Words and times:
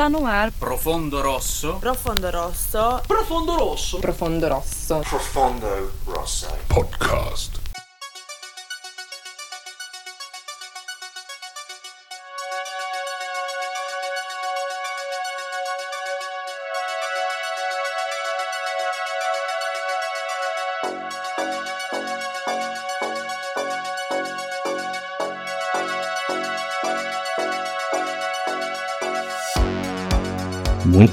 Está 0.00 0.08
no 0.08 0.26
ar. 0.26 0.50
Profondo 0.52 1.20
Rosso. 1.20 1.74
Profondo 1.78 2.30
Rosso. 2.30 3.02
Profondo 3.06 3.52
Rosso. 3.52 3.98
Profondo 3.98 4.48
Rosso. 4.48 5.00
Profondo 5.00 5.92
Rosso. 6.06 6.48
Podcast. 6.68 7.59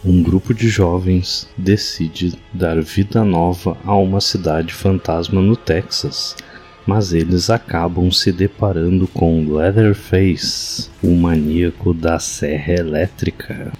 Um 0.05 0.25
grupo 0.25 0.53
de 0.53 0.69
jovens 0.69 1.49
decide 1.57 2.37
dar 2.53 2.83
vida 2.83 3.25
nova 3.25 3.79
a 3.85 3.95
uma 3.95 4.21
cidade 4.21 4.75
fantasma 4.75 5.41
no 5.41 5.55
Texas, 5.55 6.35
mas 6.85 7.13
eles 7.13 7.49
acabam 7.49 8.11
se 8.11 8.33
deparando 8.33 9.07
com 9.07 9.55
Leatherface, 9.55 10.91
o 11.01 11.15
maníaco 11.15 11.95
da 11.95 12.19
serra 12.19 12.73
elétrica. 12.73 13.73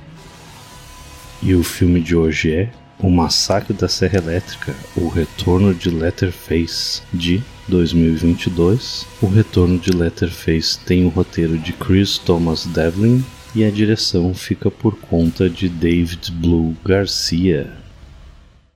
E 1.43 1.53
o 1.53 1.65
filme 1.65 2.01
de 2.01 2.15
hoje 2.15 2.53
é 2.53 2.71
o 3.03 3.11
Massacre 3.11 3.73
da 3.73 3.89
Serra 3.89 4.19
Elétrica, 4.19 4.75
O 4.97 5.09
Retorno 5.09 5.75
de 5.75 5.91
Letterface, 5.91 7.03
de 7.13 7.43
2022. 7.69 9.07
O 9.23 9.27
Retorno 9.27 9.79
de 9.79 9.91
Letterface 9.91 10.79
tem 10.81 11.05
o 11.05 11.09
roteiro 11.09 11.59
de 11.59 11.73
Chris 11.73 12.19
Thomas 12.19 12.67
Devlin 12.67 13.25
e 13.55 13.65
a 13.65 13.71
direção 13.71 14.35
fica 14.35 14.71
por 14.71 14.99
conta 14.99 15.49
de 15.49 15.69
David 15.69 16.31
Blue 16.33 16.77
Garcia. 16.85 17.73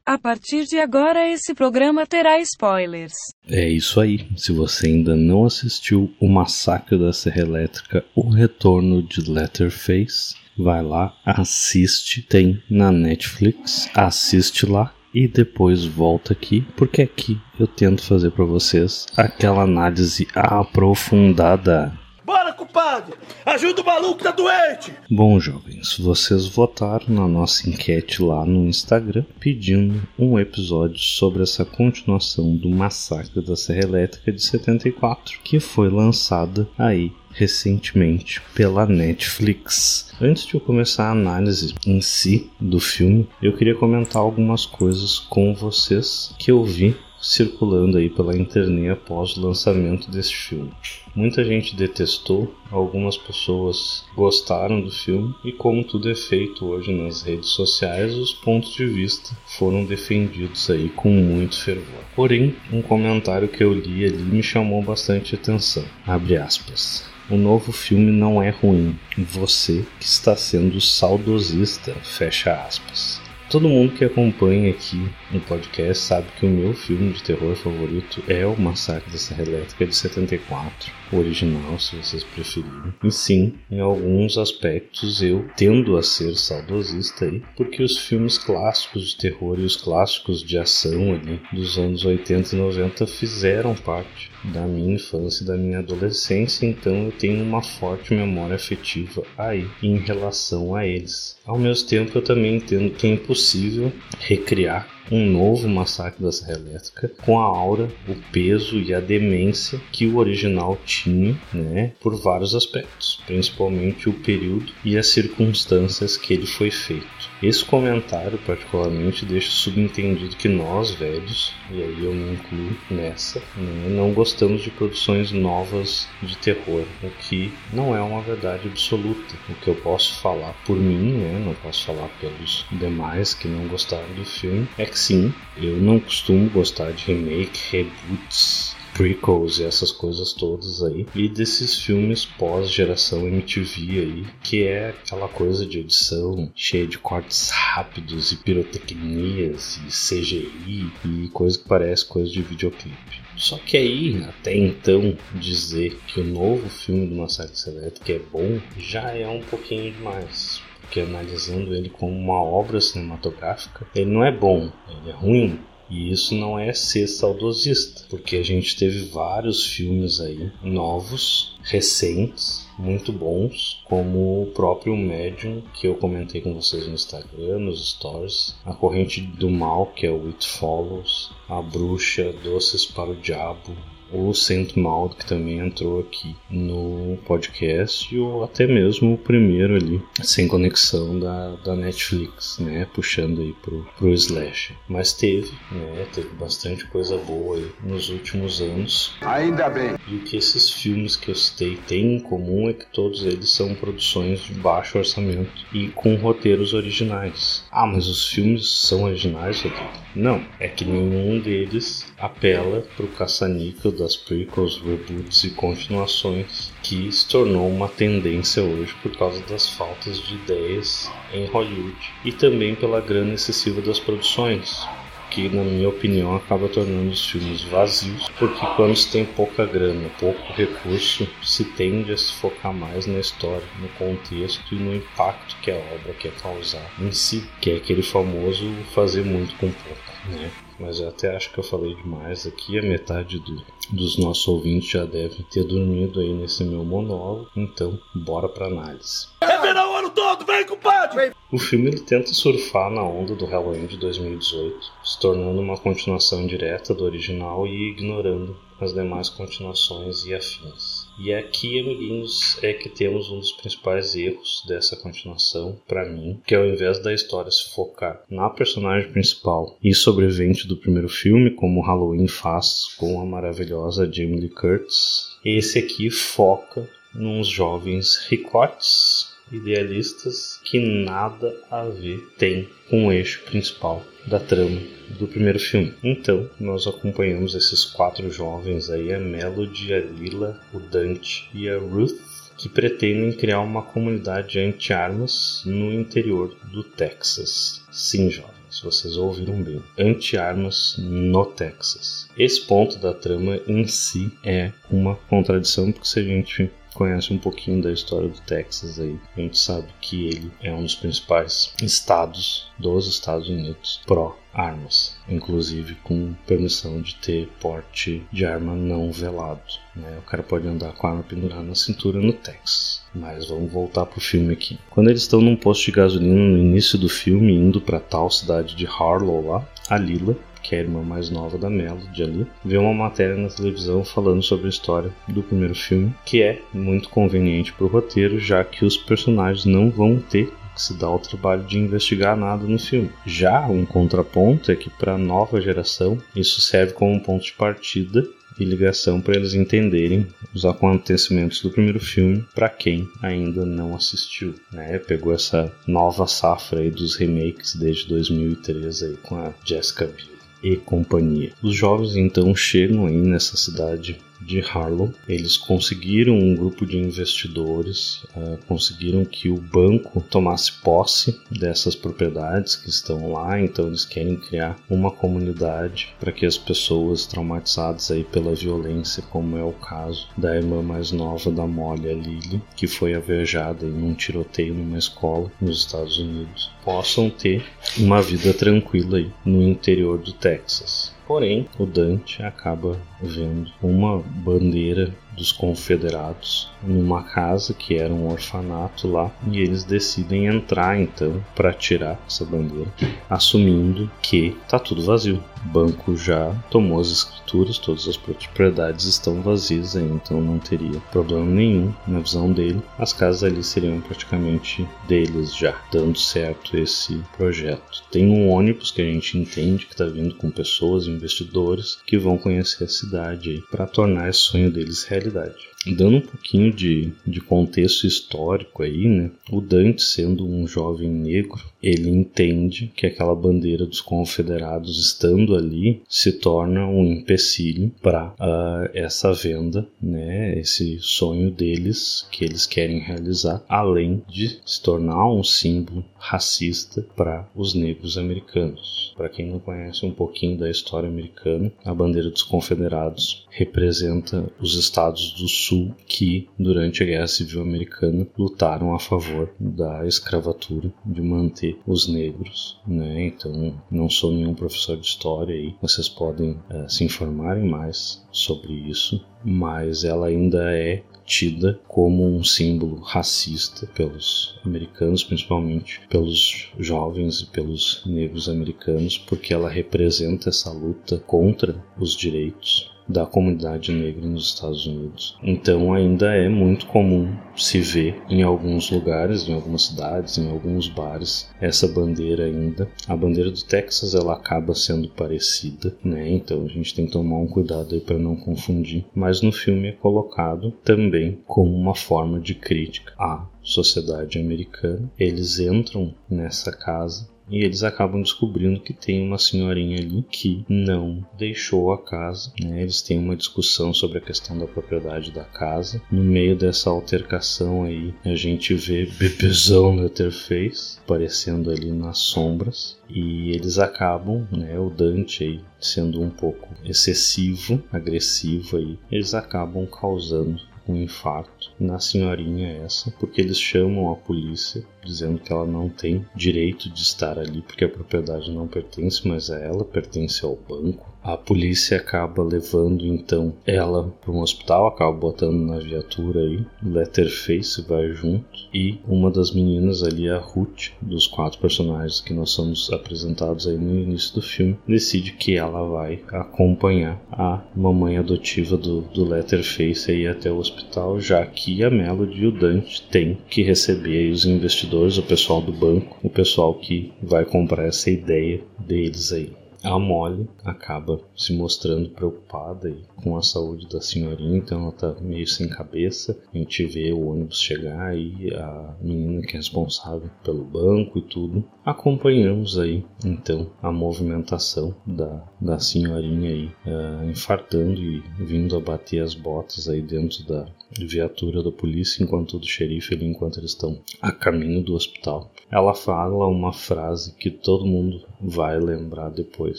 A 0.06 0.18
partir 0.18 0.66
de 0.66 0.78
agora, 0.78 1.30
esse 1.30 1.54
programa 1.54 2.06
terá 2.06 2.38
spoilers. 2.40 3.14
É 3.48 3.66
isso 3.70 3.98
aí. 3.98 4.28
Se 4.36 4.52
você 4.52 4.88
ainda 4.88 5.16
não 5.16 5.46
assistiu 5.46 6.12
O 6.20 6.28
Massacre 6.28 6.98
da 6.98 7.10
Serra 7.10 7.40
Elétrica, 7.40 8.04
O 8.14 8.28
Retorno 8.28 9.02
de 9.02 9.22
Letterface, 9.30 10.34
vai 10.56 10.82
lá, 10.82 11.14
assiste, 11.24 12.22
tem 12.22 12.62
na 12.68 12.90
Netflix, 12.90 13.88
assiste 13.94 14.66
lá 14.66 14.92
e 15.14 15.28
depois 15.28 15.84
volta 15.84 16.32
aqui, 16.32 16.66
porque 16.76 17.02
aqui 17.02 17.40
eu 17.58 17.66
tento 17.66 18.02
fazer 18.02 18.32
para 18.32 18.44
vocês 18.44 19.06
aquela 19.16 19.62
análise 19.62 20.26
aprofundada. 20.34 21.92
Bora, 22.24 22.54
culpado! 22.54 23.12
Ajuda 23.44 23.82
o 23.82 23.84
maluco 23.84 24.16
que 24.16 24.24
tá 24.24 24.30
doente! 24.30 24.92
Bom, 25.10 25.38
jovens, 25.38 25.98
vocês 25.98 26.46
votaram 26.46 27.06
na 27.10 27.28
nossa 27.28 27.68
enquete 27.68 28.22
lá 28.22 28.46
no 28.46 28.66
Instagram 28.66 29.24
pedindo 29.38 30.02
um 30.18 30.38
episódio 30.38 30.98
sobre 30.98 31.42
essa 31.42 31.66
continuação 31.66 32.56
do 32.56 32.70
Massacre 32.70 33.44
da 33.44 33.54
Serra 33.54 33.82
Elétrica 33.82 34.32
de 34.32 34.42
74, 34.42 35.38
que 35.44 35.60
foi 35.60 35.90
lançada 35.90 36.66
aí 36.78 37.12
recentemente 37.34 38.40
pela 38.54 38.86
Netflix. 38.86 40.12
Antes 40.20 40.46
de 40.46 40.54
eu 40.54 40.60
começar 40.60 41.08
a 41.08 41.12
análise 41.12 41.74
em 41.86 42.00
si 42.00 42.50
do 42.60 42.80
filme, 42.80 43.28
eu 43.42 43.56
queria 43.56 43.74
comentar 43.74 44.22
algumas 44.22 44.64
coisas 44.64 45.18
com 45.18 45.54
vocês 45.54 46.34
que 46.38 46.50
eu 46.50 46.64
vi 46.64 46.96
circulando 47.24 47.96
aí 47.96 48.10
pela 48.10 48.36
internet 48.36 48.90
após 48.90 49.36
o 49.36 49.46
lançamento 49.46 50.10
deste 50.10 50.36
filme. 50.36 50.70
Muita 51.14 51.42
gente 51.44 51.74
detestou, 51.74 52.54
algumas 52.70 53.16
pessoas 53.16 54.04
gostaram 54.14 54.80
do 54.80 54.90
filme 54.90 55.34
e 55.42 55.50
como 55.50 55.84
tudo 55.84 56.10
é 56.10 56.14
feito 56.14 56.66
hoje 56.66 56.92
nas 56.92 57.22
redes 57.22 57.50
sociais, 57.50 58.14
os 58.14 58.32
pontos 58.32 58.74
de 58.74 58.84
vista 58.84 59.34
foram 59.46 59.84
defendidos 59.84 60.68
aí 60.68 60.90
com 60.90 61.08
muito 61.08 61.60
fervor. 61.62 62.04
Porém, 62.14 62.54
um 62.70 62.82
comentário 62.82 63.48
que 63.48 63.64
eu 63.64 63.72
li 63.72 64.04
ali 64.04 64.22
me 64.22 64.42
chamou 64.42 64.82
bastante 64.82 65.34
atenção. 65.34 65.84
Abre 66.06 66.36
aspas. 66.36 67.13
O 67.30 67.38
novo 67.38 67.72
filme 67.72 68.12
não 68.12 68.42
é 68.42 68.50
ruim. 68.50 68.98
Você 69.16 69.82
que 69.98 70.04
está 70.04 70.36
sendo 70.36 70.78
saudosista, 70.78 71.94
fecha 72.02 72.52
aspas. 72.52 73.18
Todo 73.48 73.66
mundo 73.66 73.94
que 73.94 74.04
acompanha 74.04 74.70
aqui 74.70 75.08
no 75.30 75.40
podcast 75.40 76.04
sabe 76.04 76.26
que 76.38 76.44
o 76.44 76.50
meu 76.50 76.74
filme 76.74 77.14
de 77.14 77.22
terror 77.22 77.56
favorito 77.56 78.22
é 78.28 78.44
o 78.44 78.60
Massacre 78.60 79.10
da 79.10 79.16
Serra 79.16 79.42
Elétrica 79.42 79.86
de 79.86 79.96
74, 79.96 80.92
o 81.12 81.16
original, 81.16 81.78
se 81.78 81.96
vocês 81.96 82.24
preferirem. 82.24 82.92
E 83.02 83.10
sim, 83.10 83.54
em 83.70 83.80
alguns 83.80 84.36
aspectos 84.36 85.22
eu 85.22 85.48
tendo 85.56 85.96
a 85.96 86.02
ser 86.02 86.34
saudosista 86.34 87.24
aí, 87.24 87.42
porque 87.56 87.82
os 87.82 87.96
filmes 87.96 88.36
clássicos 88.36 89.10
de 89.10 89.16
terror 89.16 89.58
e 89.58 89.64
os 89.64 89.76
clássicos 89.76 90.42
de 90.42 90.58
ação 90.58 91.14
ali 91.14 91.40
dos 91.52 91.78
anos 91.78 92.04
80 92.04 92.54
e 92.54 92.58
90 92.58 93.06
fizeram 93.06 93.74
parte 93.74 94.33
da 94.52 94.66
minha 94.66 94.94
infância 94.94 95.42
e 95.42 95.46
da 95.46 95.56
minha 95.56 95.78
adolescência, 95.78 96.66
então 96.66 97.06
eu 97.06 97.12
tenho 97.12 97.42
uma 97.42 97.62
forte 97.62 98.14
memória 98.14 98.56
afetiva 98.56 99.22
aí 99.38 99.66
em 99.82 99.96
relação 99.96 100.74
a 100.74 100.86
eles. 100.86 101.36
Ao 101.46 101.58
mesmo 101.58 101.88
tempo, 101.88 102.18
eu 102.18 102.22
também 102.22 102.56
entendo 102.56 102.94
que 102.94 103.06
é 103.06 103.10
impossível 103.10 103.92
recriar 104.18 104.93
um 105.10 105.26
novo 105.26 105.68
massacre 105.68 106.22
da 106.22 106.32
Serra 106.32 106.58
Elétrica 106.58 107.10
com 107.24 107.38
a 107.38 107.44
aura, 107.44 107.88
o 108.08 108.14
peso 108.32 108.78
e 108.78 108.94
a 108.94 109.00
demência 109.00 109.80
que 109.92 110.06
o 110.06 110.16
original 110.16 110.78
tinha, 110.84 111.38
né, 111.52 111.92
por 112.00 112.14
vários 112.16 112.54
aspectos, 112.54 113.20
principalmente 113.26 114.08
o 114.08 114.12
período 114.12 114.72
e 114.84 114.96
as 114.96 115.08
circunstâncias 115.08 116.16
que 116.16 116.34
ele 116.34 116.46
foi 116.46 116.70
feito. 116.70 117.04
Esse 117.42 117.64
comentário, 117.64 118.38
particularmente, 118.46 119.26
deixa 119.26 119.50
subentendido 119.50 120.36
que 120.36 120.48
nós, 120.48 120.92
velhos, 120.92 121.52
e 121.70 121.82
aí 121.82 122.04
eu 122.04 122.14
me 122.14 122.34
incluo 122.34 122.76
nessa, 122.90 123.40
né, 123.56 123.88
não 123.90 124.12
gostamos 124.12 124.62
de 124.62 124.70
produções 124.70 125.30
novas 125.32 126.08
de 126.22 126.36
terror, 126.38 126.84
o 127.02 127.10
que 127.10 127.52
não 127.72 127.94
é 127.94 128.00
uma 128.00 128.22
verdade 128.22 128.68
absoluta. 128.68 129.34
O 129.48 129.54
que 129.54 129.68
eu 129.68 129.74
posso 129.74 130.20
falar 130.20 130.54
por 130.64 130.76
mim, 130.76 131.12
né, 131.12 131.42
não 131.44 131.54
posso 131.54 131.84
falar 131.84 132.08
pelos 132.20 132.64
demais 132.72 133.34
que 133.34 133.48
não 133.48 133.66
gostaram 133.68 134.08
do 134.14 134.24
filme, 134.24 134.66
é 134.78 134.86
que 134.86 134.93
sim, 134.98 135.32
eu 135.56 135.76
não 135.76 136.00
costumo 136.00 136.48
gostar 136.50 136.92
de 136.92 137.06
remake, 137.06 137.60
reboots, 137.70 138.74
prequels 138.94 139.58
e 139.58 139.64
essas 139.64 139.90
coisas 139.90 140.32
todas 140.32 140.82
aí, 140.82 141.04
e 141.14 141.28
desses 141.28 141.76
filmes 141.78 142.24
pós-geração 142.24 143.26
MTV 143.26 144.00
aí, 144.00 144.26
que 144.42 144.62
é 144.62 144.90
aquela 144.90 145.28
coisa 145.28 145.66
de 145.66 145.80
edição 145.80 146.50
cheia 146.54 146.86
de 146.86 146.98
cortes 146.98 147.50
rápidos 147.50 148.30
e 148.32 148.36
pirotecnias 148.36 149.78
e 149.78 149.88
CGI 149.88 150.92
e 151.04 151.28
coisa 151.32 151.58
que 151.58 151.68
parece 151.68 152.06
coisa 152.06 152.30
de 152.30 152.40
videoclipe. 152.40 153.24
Só 153.36 153.58
que 153.58 153.76
aí, 153.76 154.24
até 154.28 154.56
então, 154.56 155.16
dizer 155.34 155.98
que 156.06 156.20
o 156.20 156.24
novo 156.24 156.68
filme 156.68 157.08
do 157.08 157.16
Massacre 157.16 157.54
Elétrica 157.66 158.12
é 158.12 158.20
bom 158.20 158.60
já 158.78 159.10
é 159.10 159.26
um 159.26 159.42
pouquinho 159.42 159.92
demais. 159.92 160.62
Porque 160.94 161.10
analisando 161.10 161.74
ele 161.74 161.88
como 161.88 162.16
uma 162.16 162.40
obra 162.40 162.80
cinematográfica, 162.80 163.84
ele 163.96 164.12
não 164.12 164.24
é 164.24 164.30
bom, 164.30 164.70
ele 164.88 165.10
é 165.10 165.12
ruim. 165.12 165.58
E 165.90 166.12
isso 166.12 166.36
não 166.36 166.56
é 166.56 166.72
ser 166.72 167.08
saudosista, 167.08 168.04
porque 168.08 168.36
a 168.36 168.44
gente 168.44 168.76
teve 168.76 169.00
vários 169.06 169.66
filmes 169.66 170.20
aí 170.20 170.52
novos, 170.62 171.58
recentes, 171.64 172.64
muito 172.78 173.12
bons, 173.12 173.82
como 173.86 174.44
o 174.44 174.52
próprio 174.54 174.96
Medium, 174.96 175.62
que 175.74 175.88
eu 175.88 175.96
comentei 175.96 176.40
com 176.40 176.54
vocês 176.54 176.86
no 176.86 176.94
Instagram, 176.94 177.58
nos 177.58 177.90
stories, 177.90 178.54
A 178.64 178.72
Corrente 178.72 179.20
do 179.20 179.50
Mal, 179.50 179.86
que 179.86 180.06
é 180.06 180.10
o 180.12 180.28
It 180.28 180.46
Follows, 180.46 181.32
A 181.48 181.60
Bruxa, 181.60 182.32
Doces 182.44 182.86
para 182.86 183.10
o 183.10 183.16
Diabo, 183.16 183.76
o 184.14 184.32
Saint 184.32 184.76
Maud, 184.76 185.16
que 185.16 185.26
também 185.26 185.58
entrou 185.58 186.00
aqui 186.00 186.36
no 186.50 187.18
podcast, 187.26 188.16
ou 188.16 188.44
até 188.44 188.66
mesmo 188.66 189.14
o 189.14 189.18
primeiro 189.18 189.74
ali, 189.74 190.00
sem 190.22 190.46
conexão 190.46 191.18
da, 191.18 191.56
da 191.56 191.74
Netflix, 191.74 192.58
né? 192.58 192.86
Puxando 192.94 193.40
aí 193.40 193.52
pro, 193.62 193.86
pro 193.96 194.12
Slash. 194.12 194.74
Mas 194.88 195.12
teve, 195.12 195.50
né? 195.70 196.06
Teve 196.12 196.28
bastante 196.30 196.86
coisa 196.86 197.16
boa 197.18 197.56
aí 197.56 197.70
nos 197.82 198.08
últimos 198.10 198.60
anos. 198.60 199.14
Ainda 199.20 199.68
bem. 199.68 199.94
E 200.08 200.16
o 200.16 200.20
que 200.20 200.36
esses 200.36 200.70
filmes 200.70 201.16
que 201.16 201.30
eu 201.30 201.34
citei 201.34 201.76
têm 201.88 202.16
em 202.16 202.20
comum 202.20 202.68
é 202.68 202.72
que 202.72 202.86
todos 202.92 203.24
eles 203.24 203.50
são 203.50 203.74
produções 203.74 204.40
de 204.40 204.54
baixo 204.54 204.98
orçamento 204.98 205.50
e 205.72 205.88
com 205.88 206.14
roteiros 206.16 206.74
originais. 206.74 207.64
Ah, 207.70 207.86
mas 207.86 208.06
os 208.06 208.28
filmes 208.28 208.68
são 208.68 209.04
originais, 209.04 209.60
Rodrigo? 209.62 210.04
Não, 210.14 210.44
é 210.60 210.68
que 210.68 210.84
nenhum 210.84 211.40
deles 211.40 212.06
apela 212.16 212.86
pro 212.96 213.08
caça-níquel 213.08 213.90
das 214.04 214.16
prequels, 214.16 214.76
reboots 214.82 215.44
e 215.44 215.50
continuações 215.50 216.70
que 216.82 217.10
se 217.10 217.26
tornou 217.26 217.66
uma 217.66 217.88
tendência 217.88 218.62
hoje 218.62 218.94
por 219.02 219.16
causa 219.16 219.40
das 219.46 219.66
faltas 219.66 220.18
de 220.18 220.34
ideias 220.34 221.10
em 221.32 221.46
Hollywood 221.46 221.96
e 222.22 222.30
também 222.30 222.74
pela 222.74 223.00
grana 223.00 223.32
excessiva 223.32 223.80
das 223.80 223.98
produções 223.98 224.86
que, 225.30 225.48
na 225.48 225.62
minha 225.62 225.88
opinião, 225.88 226.34
acaba 226.36 226.68
tornando 226.68 227.10
os 227.10 227.28
filmes 227.28 227.62
vazios, 227.62 228.28
porque 228.38 228.64
quando 228.76 228.94
se 228.96 229.10
tem 229.10 229.24
pouca 229.24 229.66
grana, 229.66 230.08
pouco 230.18 230.52
recurso, 230.52 231.28
se 231.42 231.64
tende 231.64 232.12
a 232.12 232.16
se 232.16 232.32
focar 232.34 232.72
mais 232.72 233.06
na 233.06 233.18
história, 233.18 233.66
no 233.80 233.88
contexto 233.90 234.74
e 234.74 234.78
no 234.78 234.94
impacto 234.94 235.56
que 235.62 235.70
a 235.70 235.76
obra 235.76 236.14
quer 236.18 236.32
causar 236.32 236.84
em 237.00 237.12
si, 237.12 237.48
que 237.60 237.70
é 237.70 237.76
aquele 237.76 238.02
famoso 238.02 238.70
fazer 238.94 239.24
muito 239.24 239.54
com 239.56 239.70
pouco, 239.70 240.28
né? 240.28 240.50
Mas 240.78 240.98
eu 240.98 241.08
até 241.08 241.34
acho 241.36 241.52
que 241.52 241.58
eu 241.58 241.64
falei 241.64 241.94
demais 241.94 242.46
aqui. 242.46 242.78
A 242.78 242.82
metade 242.82 243.38
do, 243.38 243.64
dos 243.90 244.18
nossos 244.18 244.46
ouvintes 244.48 244.90
já 244.90 245.04
devem 245.04 245.42
ter 245.50 245.62
dormido 245.64 246.20
aí 246.20 246.32
nesse 246.32 246.64
meu 246.64 246.84
monólogo. 246.84 247.48
Então, 247.56 247.98
bora 248.14 248.48
pra 248.48 248.66
análise. 248.66 249.28
É 249.40 249.46
o 249.86 249.96
ano 249.96 250.10
todo, 250.10 250.44
vem, 250.44 250.66
compadre! 250.66 251.32
O 251.54 251.58
filme 251.58 251.86
ele 251.86 252.00
tenta 252.00 252.34
surfar 252.34 252.90
na 252.90 253.04
onda 253.04 253.32
do 253.36 253.44
Halloween 253.44 253.86
de 253.86 253.96
2018, 253.96 254.76
se 255.04 255.20
tornando 255.20 255.60
uma 255.60 255.78
continuação 255.78 256.44
direta 256.48 256.92
do 256.92 257.04
original 257.04 257.64
e 257.64 257.90
ignorando 257.90 258.56
as 258.80 258.92
demais 258.92 259.28
continuações 259.28 260.24
e 260.26 260.34
afins. 260.34 261.06
E 261.16 261.32
aqui, 261.32 261.78
amiguinhos, 261.78 262.58
é 262.60 262.72
que 262.72 262.88
temos 262.88 263.30
um 263.30 263.38
dos 263.38 263.52
principais 263.52 264.16
erros 264.16 264.64
dessa 264.66 264.96
continuação, 264.96 265.78
para 265.86 266.10
mim, 266.10 266.40
que 266.44 266.56
ao 266.56 266.66
invés 266.66 266.98
da 266.98 267.14
história 267.14 267.52
se 267.52 267.72
focar 267.72 268.20
na 268.28 268.50
personagem 268.50 269.12
principal 269.12 269.78
e 269.80 269.94
sobrevivente 269.94 270.66
do 270.66 270.76
primeiro 270.76 271.08
filme, 271.08 271.52
como 271.52 271.82
Halloween 271.82 272.26
faz 272.26 272.96
com 272.96 273.20
a 273.20 273.24
maravilhosa 273.24 274.12
Jamie 274.12 274.40
Lee 274.40 274.50
Curtis, 274.50 275.28
esse 275.44 275.78
aqui 275.78 276.10
foca 276.10 276.90
nos 277.14 277.46
jovens 277.46 278.26
ricotes 278.28 279.13
idealistas 279.56 280.60
que 280.64 280.78
nada 280.78 281.54
a 281.70 281.84
ver 281.84 282.20
tem 282.38 282.68
com 282.88 283.06
o 283.06 283.12
eixo 283.12 283.42
principal 283.44 284.04
da 284.26 284.40
trama 284.40 284.80
do 285.18 285.26
primeiro 285.26 285.58
filme. 285.58 285.94
Então, 286.02 286.48
nós 286.58 286.86
acompanhamos 286.86 287.54
esses 287.54 287.84
quatro 287.84 288.30
jovens 288.30 288.90
aí, 288.90 289.12
a 289.12 289.18
Melody, 289.18 289.92
a 289.92 290.00
Lila, 290.00 290.60
o 290.72 290.78
Dante 290.78 291.48
e 291.52 291.68
a 291.68 291.78
Ruth, 291.78 292.18
que 292.56 292.68
pretendem 292.68 293.32
criar 293.32 293.60
uma 293.60 293.82
comunidade 293.82 294.58
anti-armas 294.58 295.62
no 295.66 295.92
interior 295.92 296.56
do 296.72 296.82
Texas. 296.82 297.82
Sim, 297.90 298.30
jovens, 298.30 298.80
vocês 298.82 299.16
ouviram 299.16 299.62
bem. 299.62 299.82
Anti-armas 299.98 300.96
no 300.98 301.44
Texas. 301.46 302.28
Esse 302.38 302.60
ponto 302.62 302.98
da 302.98 303.12
trama 303.12 303.60
em 303.66 303.86
si 303.86 304.32
é 304.42 304.72
uma 304.90 305.16
contradição, 305.28 305.92
porque 305.92 306.08
se 306.08 306.20
a 306.20 306.22
gente 306.22 306.70
conhece 306.94 307.32
um 307.32 307.38
pouquinho 307.38 307.82
da 307.82 307.92
história 307.92 308.28
do 308.28 308.40
Texas 308.40 308.98
aí, 308.98 309.18
a 309.36 309.40
gente 309.40 309.58
sabe 309.58 309.88
que 310.00 310.28
ele 310.28 310.52
é 310.62 310.72
um 310.72 310.82
dos 310.82 310.94
principais 310.94 311.74
estados 311.82 312.68
dos 312.78 313.08
Estados 313.08 313.48
Unidos 313.48 314.00
pró 314.06 314.36
armas, 314.54 315.16
inclusive 315.28 315.96
com 315.96 316.32
permissão 316.46 317.02
de 317.02 317.16
ter 317.16 317.48
porte 317.60 318.24
de 318.32 318.46
arma 318.46 318.74
não 318.74 319.10
velado. 319.10 319.60
Né? 319.96 320.16
O 320.18 320.22
cara 320.22 320.44
pode 320.44 320.66
andar 320.68 320.92
com 320.92 321.06
a 321.06 321.10
arma 321.10 321.22
pendurada 321.24 321.62
na 321.62 321.74
cintura 321.74 322.20
no 322.20 322.32
Texas. 322.32 323.02
Mas 323.12 323.48
vamos 323.48 323.72
voltar 323.72 324.06
pro 324.06 324.20
filme 324.20 324.52
aqui. 324.52 324.78
Quando 324.90 325.10
eles 325.10 325.22
estão 325.22 325.40
num 325.40 325.56
posto 325.56 325.86
de 325.86 325.92
gasolina 325.92 326.34
no 326.34 326.58
início 326.58 326.96
do 326.96 327.08
filme, 327.08 327.52
indo 327.52 327.80
para 327.80 327.98
tal 327.98 328.30
cidade 328.30 328.76
de 328.76 328.86
Harlow 328.86 329.44
lá, 329.44 329.68
a 329.88 329.98
Lila 329.98 330.36
que 330.64 330.74
é 330.74 330.78
a 330.78 330.82
irmã 330.82 331.02
mais 331.02 331.28
nova 331.28 331.58
da 331.58 331.68
Melody 331.68 332.22
ali, 332.22 332.46
vê 332.64 332.78
uma 332.78 332.94
matéria 332.94 333.36
na 333.36 333.48
televisão 333.48 334.02
falando 334.02 334.42
sobre 334.42 334.66
a 334.66 334.70
história 334.70 335.12
do 335.28 335.42
primeiro 335.42 335.74
filme, 335.74 336.12
que 336.24 336.42
é 336.42 336.60
muito 336.72 337.10
conveniente 337.10 337.72
para 337.72 337.84
o 337.84 337.88
roteiro, 337.88 338.40
já 338.40 338.64
que 338.64 338.84
os 338.84 338.96
personagens 338.96 339.66
não 339.66 339.90
vão 339.90 340.18
ter 340.18 340.50
que 340.74 340.82
se 340.82 340.94
dar 340.94 341.10
o 341.10 341.18
trabalho 341.18 341.62
de 341.64 341.78
investigar 341.78 342.36
nada 342.36 342.64
no 342.66 342.78
filme. 342.78 343.10
Já 343.24 343.66
um 343.66 343.86
contraponto 343.86 344.72
é 344.72 344.76
que 344.76 344.90
para 344.90 345.14
a 345.14 345.18
nova 345.18 345.60
geração 345.60 346.18
isso 346.34 346.60
serve 346.60 346.94
como 346.94 347.12
um 347.12 347.20
ponto 347.20 347.44
de 347.44 347.52
partida 347.52 348.26
e 348.58 348.64
ligação 348.64 349.20
para 349.20 349.36
eles 349.36 349.54
entenderem 349.54 350.26
os 350.54 350.64
acontecimentos 350.64 351.60
do 351.60 351.70
primeiro 351.70 352.00
filme 352.00 352.44
para 352.54 352.68
quem 352.68 353.08
ainda 353.20 353.64
não 353.66 353.94
assistiu, 353.94 354.54
né? 354.72 354.98
Pegou 354.98 355.32
essa 355.32 355.72
nova 355.86 356.26
safra 356.26 356.80
aí 356.80 356.90
dos 356.90 357.16
remakes 357.16 357.74
desde 357.74 358.08
2003 358.08 359.02
aí 359.02 359.16
com 359.22 359.36
a 359.36 359.52
Jessica 359.64 360.06
Biel 360.06 360.33
e 360.64 360.76
companhia. 360.76 361.52
Os 361.62 361.76
jovens 361.76 362.16
então 362.16 362.56
chegam 362.56 363.06
aí 363.06 363.18
nessa 363.18 363.54
cidade 363.56 364.18
de 364.44 364.60
Harlow. 364.60 365.12
Eles 365.28 365.56
conseguiram 365.56 366.34
um 366.34 366.54
grupo 366.54 366.86
de 366.86 366.98
investidores, 366.98 368.24
uh, 368.36 368.58
conseguiram 368.66 369.24
que 369.24 369.48
o 369.48 369.56
banco 369.56 370.20
tomasse 370.20 370.72
posse 370.82 371.40
dessas 371.50 371.94
propriedades 371.94 372.76
que 372.76 372.88
estão 372.88 373.32
lá, 373.32 373.60
então 373.60 373.86
eles 373.86 374.04
querem 374.04 374.36
criar 374.36 374.76
uma 374.88 375.10
comunidade 375.10 376.14
para 376.20 376.32
que 376.32 376.46
as 376.46 376.56
pessoas 376.58 377.26
traumatizadas 377.26 378.10
aí 378.10 378.24
pela 378.24 378.54
violência, 378.54 379.22
como 379.30 379.56
é 379.56 379.62
o 379.62 379.72
caso 379.72 380.28
da 380.36 380.56
irmã 380.56 380.82
mais 380.82 381.10
nova 381.10 381.50
da 381.50 381.66
Molly, 381.66 382.10
a 382.10 382.14
Lily, 382.14 382.62
que 382.76 382.86
foi 382.86 383.14
avejada 383.14 383.86
em 383.86 384.02
um 384.02 384.14
tiroteio 384.14 384.74
numa 384.74 384.98
escola 384.98 385.50
nos 385.60 385.78
Estados 385.78 386.18
Unidos, 386.18 386.70
possam 386.84 387.30
ter 387.30 387.64
uma 387.98 388.20
vida 388.20 388.52
tranquila 388.52 389.18
aí 389.18 389.30
no 389.44 389.62
interior 389.62 390.18
do 390.18 390.32
Texas. 390.32 391.14
Porém, 391.26 391.66
o 391.78 391.86
Dante 391.86 392.42
acaba 392.42 392.98
vendo 393.22 393.70
uma 393.82 394.18
bandeira 394.18 395.14
dos 395.36 395.52
confederados 395.52 396.70
numa 396.82 397.22
casa 397.22 397.74
que 397.74 397.96
era 397.96 398.12
um 398.12 398.30
orfanato 398.30 399.08
lá 399.08 399.30
e 399.50 399.58
eles 399.58 399.84
decidem 399.84 400.46
entrar 400.46 400.98
então 400.98 401.42
para 401.54 401.72
tirar 401.72 402.20
essa 402.26 402.44
bandeira, 402.44 402.90
assumindo 403.28 404.10
que 404.22 404.56
tá 404.68 404.78
tudo 404.78 405.02
vazio. 405.02 405.42
O 405.64 405.68
banco 405.68 406.16
já 406.16 406.54
tomou 406.70 407.00
as 407.00 407.10
escrituras, 407.10 407.78
todas 407.78 408.06
as 408.06 408.16
propriedades 408.16 409.06
estão 409.06 409.40
vazias 409.40 409.96
aí, 409.96 410.04
então 410.04 410.40
não 410.40 410.58
teria 410.58 411.00
problema 411.10 411.46
nenhum 411.46 411.92
na 412.06 412.20
visão 412.20 412.52
dele. 412.52 412.82
As 412.98 413.12
casas 413.12 413.44
ali 413.44 413.64
seriam 413.64 414.00
praticamente 414.00 414.86
deles 415.08 415.56
já, 415.56 415.74
dando 415.90 416.18
certo 416.18 416.76
esse 416.76 417.20
projeto. 417.36 418.04
Tem 418.10 418.28
um 418.28 418.50
ônibus 418.50 418.90
que 418.90 419.00
a 419.00 419.06
gente 419.06 419.38
entende 419.38 419.86
que 419.86 419.92
está 419.92 420.04
vindo 420.04 420.34
com 420.34 420.50
pessoas, 420.50 421.08
investidores 421.14 421.98
que 422.06 422.18
vão 422.18 422.36
conhecer 422.36 422.84
a 422.84 422.88
cidade 422.88 423.64
para 423.70 423.86
tornar 423.86 424.28
esse 424.28 424.40
sonho 424.40 424.70
deles 424.70 425.04
realidade. 425.04 425.73
Dando 425.86 426.16
um 426.16 426.20
pouquinho 426.20 426.72
de, 426.72 427.12
de 427.26 427.40
contexto 427.40 428.06
histórico 428.06 428.82
aí, 428.82 429.06
né? 429.06 429.30
O 429.50 429.60
Dante, 429.60 430.02
sendo 430.02 430.46
um 430.46 430.66
jovem 430.66 431.10
negro, 431.10 431.62
ele 431.82 432.08
entende 432.08 432.90
que 432.96 433.06
aquela 433.06 433.34
bandeira 433.34 433.84
dos 433.84 434.00
confederados 434.00 434.98
estando 434.98 435.54
ali 435.54 436.02
se 436.08 436.32
torna 436.32 436.86
um 436.86 437.04
empecilho 437.04 437.92
para 438.00 438.28
uh, 438.28 438.34
ah, 438.40 438.90
essa 438.94 439.32
venda, 439.34 439.86
né? 440.00 440.58
Esse 440.58 440.98
sonho 441.00 441.50
deles 441.50 442.26
que 442.32 442.44
eles 442.44 442.66
querem 442.66 443.00
realizar, 443.00 443.62
além 443.68 444.22
de 444.28 444.60
se 444.64 444.82
tornar 444.82 445.30
um 445.30 445.44
símbolo 445.44 446.04
racista 446.16 447.02
para 447.14 447.46
os 447.54 447.74
negros 447.74 448.16
americanos. 448.16 449.12
Para 449.16 449.28
quem 449.28 449.46
não 449.46 449.58
conhece 449.58 450.06
um 450.06 450.12
pouquinho 450.12 450.56
da 450.56 450.70
história 450.70 451.08
americana, 451.08 451.70
a 451.84 451.94
bandeira 451.94 452.30
dos 452.30 452.42
confederados 452.42 453.46
representa 453.50 454.50
os 454.58 454.74
estados 454.74 455.32
do 455.32 455.46
sul 455.46 455.73
que, 456.06 456.48
durante 456.58 457.02
a 457.02 457.06
Guerra 457.06 457.26
Civil 457.26 457.62
Americana, 457.62 458.26
lutaram 458.38 458.94
a 458.94 458.98
favor 458.98 459.52
da 459.58 460.06
escravatura, 460.06 460.92
de 461.04 461.22
manter 461.22 461.78
os 461.86 462.08
negros. 462.08 462.78
Né? 462.86 463.26
Então, 463.26 463.74
não 463.90 464.08
sou 464.08 464.32
nenhum 464.32 464.54
professor 464.54 464.96
de 464.96 465.06
história 465.06 465.54
aí, 465.54 465.74
vocês 465.80 466.08
podem 466.08 466.52
uh, 466.52 466.88
se 466.88 467.04
informarem 467.04 467.64
mais 467.64 468.24
sobre 468.30 468.72
isso, 468.72 469.24
mas 469.44 470.04
ela 470.04 470.26
ainda 470.26 470.72
é 470.72 471.02
tida 471.24 471.80
como 471.88 472.24
um 472.26 472.44
símbolo 472.44 473.00
racista 473.00 473.86
pelos 473.86 474.58
americanos, 474.64 475.24
principalmente 475.24 476.00
pelos 476.08 476.70
jovens 476.78 477.40
e 477.40 477.46
pelos 477.46 478.02
negros 478.04 478.48
americanos, 478.48 479.16
porque 479.16 479.54
ela 479.54 479.70
representa 479.70 480.50
essa 480.50 480.70
luta 480.70 481.18
contra 481.18 481.82
os 481.98 482.14
direitos 482.14 482.93
da 483.08 483.26
comunidade 483.26 483.92
negra 483.92 484.26
nos 484.26 484.46
Estados 484.46 484.86
Unidos. 484.86 485.36
Então 485.42 485.92
ainda 485.92 486.34
é 486.34 486.48
muito 486.48 486.86
comum 486.86 487.34
se 487.56 487.80
ver 487.80 488.20
em 488.28 488.42
alguns 488.42 488.90
lugares, 488.90 489.48
em 489.48 489.54
algumas 489.54 489.82
cidades, 489.82 490.38
em 490.38 490.50
alguns 490.50 490.88
bares, 490.88 491.50
essa 491.60 491.86
bandeira 491.86 492.44
ainda. 492.44 492.88
A 493.06 493.16
bandeira 493.16 493.50
do 493.50 493.62
Texas 493.62 494.14
ela 494.14 494.34
acaba 494.34 494.74
sendo 494.74 495.08
parecida, 495.08 495.94
né? 496.02 496.30
Então 496.30 496.64
a 496.64 496.68
gente 496.68 496.94
tem 496.94 497.06
que 497.06 497.12
tomar 497.12 497.38
um 497.38 497.46
cuidado 497.46 497.94
aí 497.94 498.00
para 498.00 498.18
não 498.18 498.36
confundir. 498.36 499.04
Mas 499.14 499.42
no 499.42 499.52
filme 499.52 499.88
é 499.88 499.92
colocado 499.92 500.72
também 500.82 501.38
como 501.46 501.74
uma 501.74 501.94
forma 501.94 502.40
de 502.40 502.54
crítica 502.54 503.12
à 503.18 503.46
sociedade 503.62 504.38
americana. 504.38 505.10
Eles 505.18 505.58
entram 505.58 506.14
nessa 506.28 506.72
casa 506.72 507.33
e 507.48 507.62
eles 507.62 507.82
acabam 507.82 508.22
descobrindo 508.22 508.80
que 508.80 508.92
tem 508.92 509.22
uma 509.22 509.38
senhorinha 509.38 509.98
ali 509.98 510.24
que 510.30 510.64
não 510.68 511.24
deixou 511.36 511.92
a 511.92 511.98
casa. 511.98 512.52
Né? 512.62 512.82
Eles 512.82 513.02
têm 513.02 513.18
uma 513.18 513.36
discussão 513.36 513.92
sobre 513.92 514.18
a 514.18 514.20
questão 514.20 514.58
da 514.58 514.66
propriedade 514.66 515.30
da 515.30 515.44
casa. 515.44 516.00
No 516.10 516.22
meio 516.22 516.56
dessa 516.56 516.90
altercação 516.90 517.84
aí, 517.84 518.14
a 518.24 518.34
gente 518.34 518.74
vê 518.74 519.06
bebezão 519.18 519.96
Letterface 519.96 520.98
aparecendo 521.00 521.70
ali 521.70 521.92
nas 521.92 522.18
sombras 522.18 522.98
e 523.08 523.50
eles 523.50 523.78
acabam, 523.78 524.46
né, 524.50 524.78
o 524.78 524.88
Dante 524.88 525.44
aí 525.44 525.60
sendo 525.78 526.22
um 526.22 526.30
pouco 526.30 526.68
excessivo, 526.84 527.82
agressivo 527.92 528.78
aí, 528.78 528.98
eles 529.10 529.34
acabam 529.34 529.86
causando 529.86 530.60
um 530.88 530.96
infarto 530.96 531.72
na 531.78 531.98
senhorinha 531.98 532.68
essa, 532.84 533.10
porque 533.18 533.40
eles 533.40 533.58
chamam 533.58 534.10
a 534.10 534.16
polícia 534.16 534.84
dizendo 535.04 535.38
que 535.38 535.52
ela 535.52 535.66
não 535.66 535.88
tem 535.88 536.24
direito 536.34 536.88
de 536.90 537.02
estar 537.02 537.38
ali 537.38 537.62
porque 537.62 537.84
a 537.84 537.88
propriedade 537.88 538.50
não 538.50 538.66
pertence, 538.66 539.26
mas 539.26 539.50
a 539.50 539.58
ela 539.58 539.84
pertence 539.84 540.44
ao 540.44 540.56
banco. 540.56 541.14
A 541.24 541.38
polícia 541.38 541.96
acaba 541.96 542.42
levando 542.42 543.06
então 543.06 543.54
ela 543.66 544.12
para 544.20 544.30
um 544.30 544.42
hospital, 544.42 544.86
acaba 544.86 545.10
botando 545.10 545.56
na 545.56 545.78
viatura 545.78 546.40
aí. 546.40 546.66
Letterface 546.82 547.80
vai 547.80 548.10
junto 548.10 548.44
e 548.74 548.98
uma 549.08 549.30
das 549.30 549.50
meninas 549.50 550.02
ali, 550.02 550.28
a 550.28 550.38
Ruth, 550.38 550.90
dos 551.00 551.26
quatro 551.26 551.58
personagens 551.58 552.20
que 552.20 552.34
nós 552.34 552.50
somos 552.50 552.92
apresentados 552.92 553.66
aí 553.66 553.78
no 553.78 553.98
início 553.98 554.34
do 554.34 554.42
filme, 554.42 554.76
decide 554.86 555.32
que 555.32 555.56
ela 555.56 555.82
vai 555.88 556.22
acompanhar 556.30 557.18
a 557.32 557.62
mamãe 557.74 558.18
adotiva 558.18 558.76
do, 558.76 559.00
do 559.00 559.24
Letterface 559.24 560.10
aí 560.10 560.28
até 560.28 560.52
o 560.52 560.58
hospital, 560.58 561.18
já 561.18 561.46
que 561.46 561.82
a 561.82 561.88
Melody 561.88 562.42
e 562.42 562.46
o 562.48 562.52
Dante 562.52 563.02
têm 563.10 563.38
que 563.48 563.62
receber 563.62 564.30
os 564.30 564.44
investidores, 564.44 564.74
o 565.18 565.22
pessoal 565.22 565.60
do 565.60 565.72
banco, 565.72 566.16
o 566.22 566.30
pessoal 566.30 566.74
que 566.74 567.12
vai 567.22 567.44
comprar 567.44 567.86
essa 567.86 568.10
ideia 568.10 568.62
deles 568.78 569.32
aí. 569.32 569.52
A 569.84 569.98
Molly 569.98 570.48
acaba 570.64 571.20
se 571.36 571.52
mostrando 571.52 572.08
preocupada 572.08 572.90
com 573.16 573.36
a 573.36 573.42
saúde 573.42 573.86
da 573.86 574.00
senhorinha, 574.00 574.56
então 574.56 574.80
ela 574.80 574.92
tá 574.92 575.14
meio 575.20 575.46
sem 575.46 575.68
cabeça. 575.68 576.40
A 576.54 576.56
gente 576.56 576.86
vê 576.86 577.12
o 577.12 577.28
ônibus 577.28 577.60
chegar 577.60 578.16
e 578.16 578.50
a 578.54 578.96
menina 578.98 579.42
que 579.42 579.52
é 579.52 579.56
responsável 579.58 580.30
pelo 580.42 580.64
banco 580.64 581.18
e 581.18 581.22
tudo. 581.22 581.62
Acompanhamos 581.84 582.78
aí 582.78 583.04
então 583.22 583.70
a 583.82 583.92
movimentação 583.92 584.94
da, 585.06 585.46
da 585.60 585.78
senhorinha 585.78 586.50
aí, 586.50 586.66
uh, 586.86 587.30
infartando 587.30 588.00
e 588.00 588.22
vindo 588.38 588.76
a 588.76 588.80
bater 588.80 589.22
as 589.22 589.34
botas 589.34 589.86
aí 589.86 590.00
dentro 590.00 590.46
da 590.46 590.66
viatura 590.98 591.62
da 591.62 591.72
polícia 591.72 592.22
enquanto 592.22 592.58
do 592.58 592.66
xerife 592.66 593.14
ali 593.14 593.26
enquanto 593.26 593.58
eles 593.58 593.72
estão 593.72 594.00
a 594.22 594.32
caminho 594.32 594.82
do 594.82 594.94
hospital. 594.94 595.50
Ela 595.70 595.92
fala 595.92 596.46
uma 596.46 596.72
frase 596.72 597.34
que 597.34 597.50
todo 597.50 597.84
mundo 597.84 598.24
vai 598.40 598.78
lembrar 598.78 599.30
depois 599.30 599.73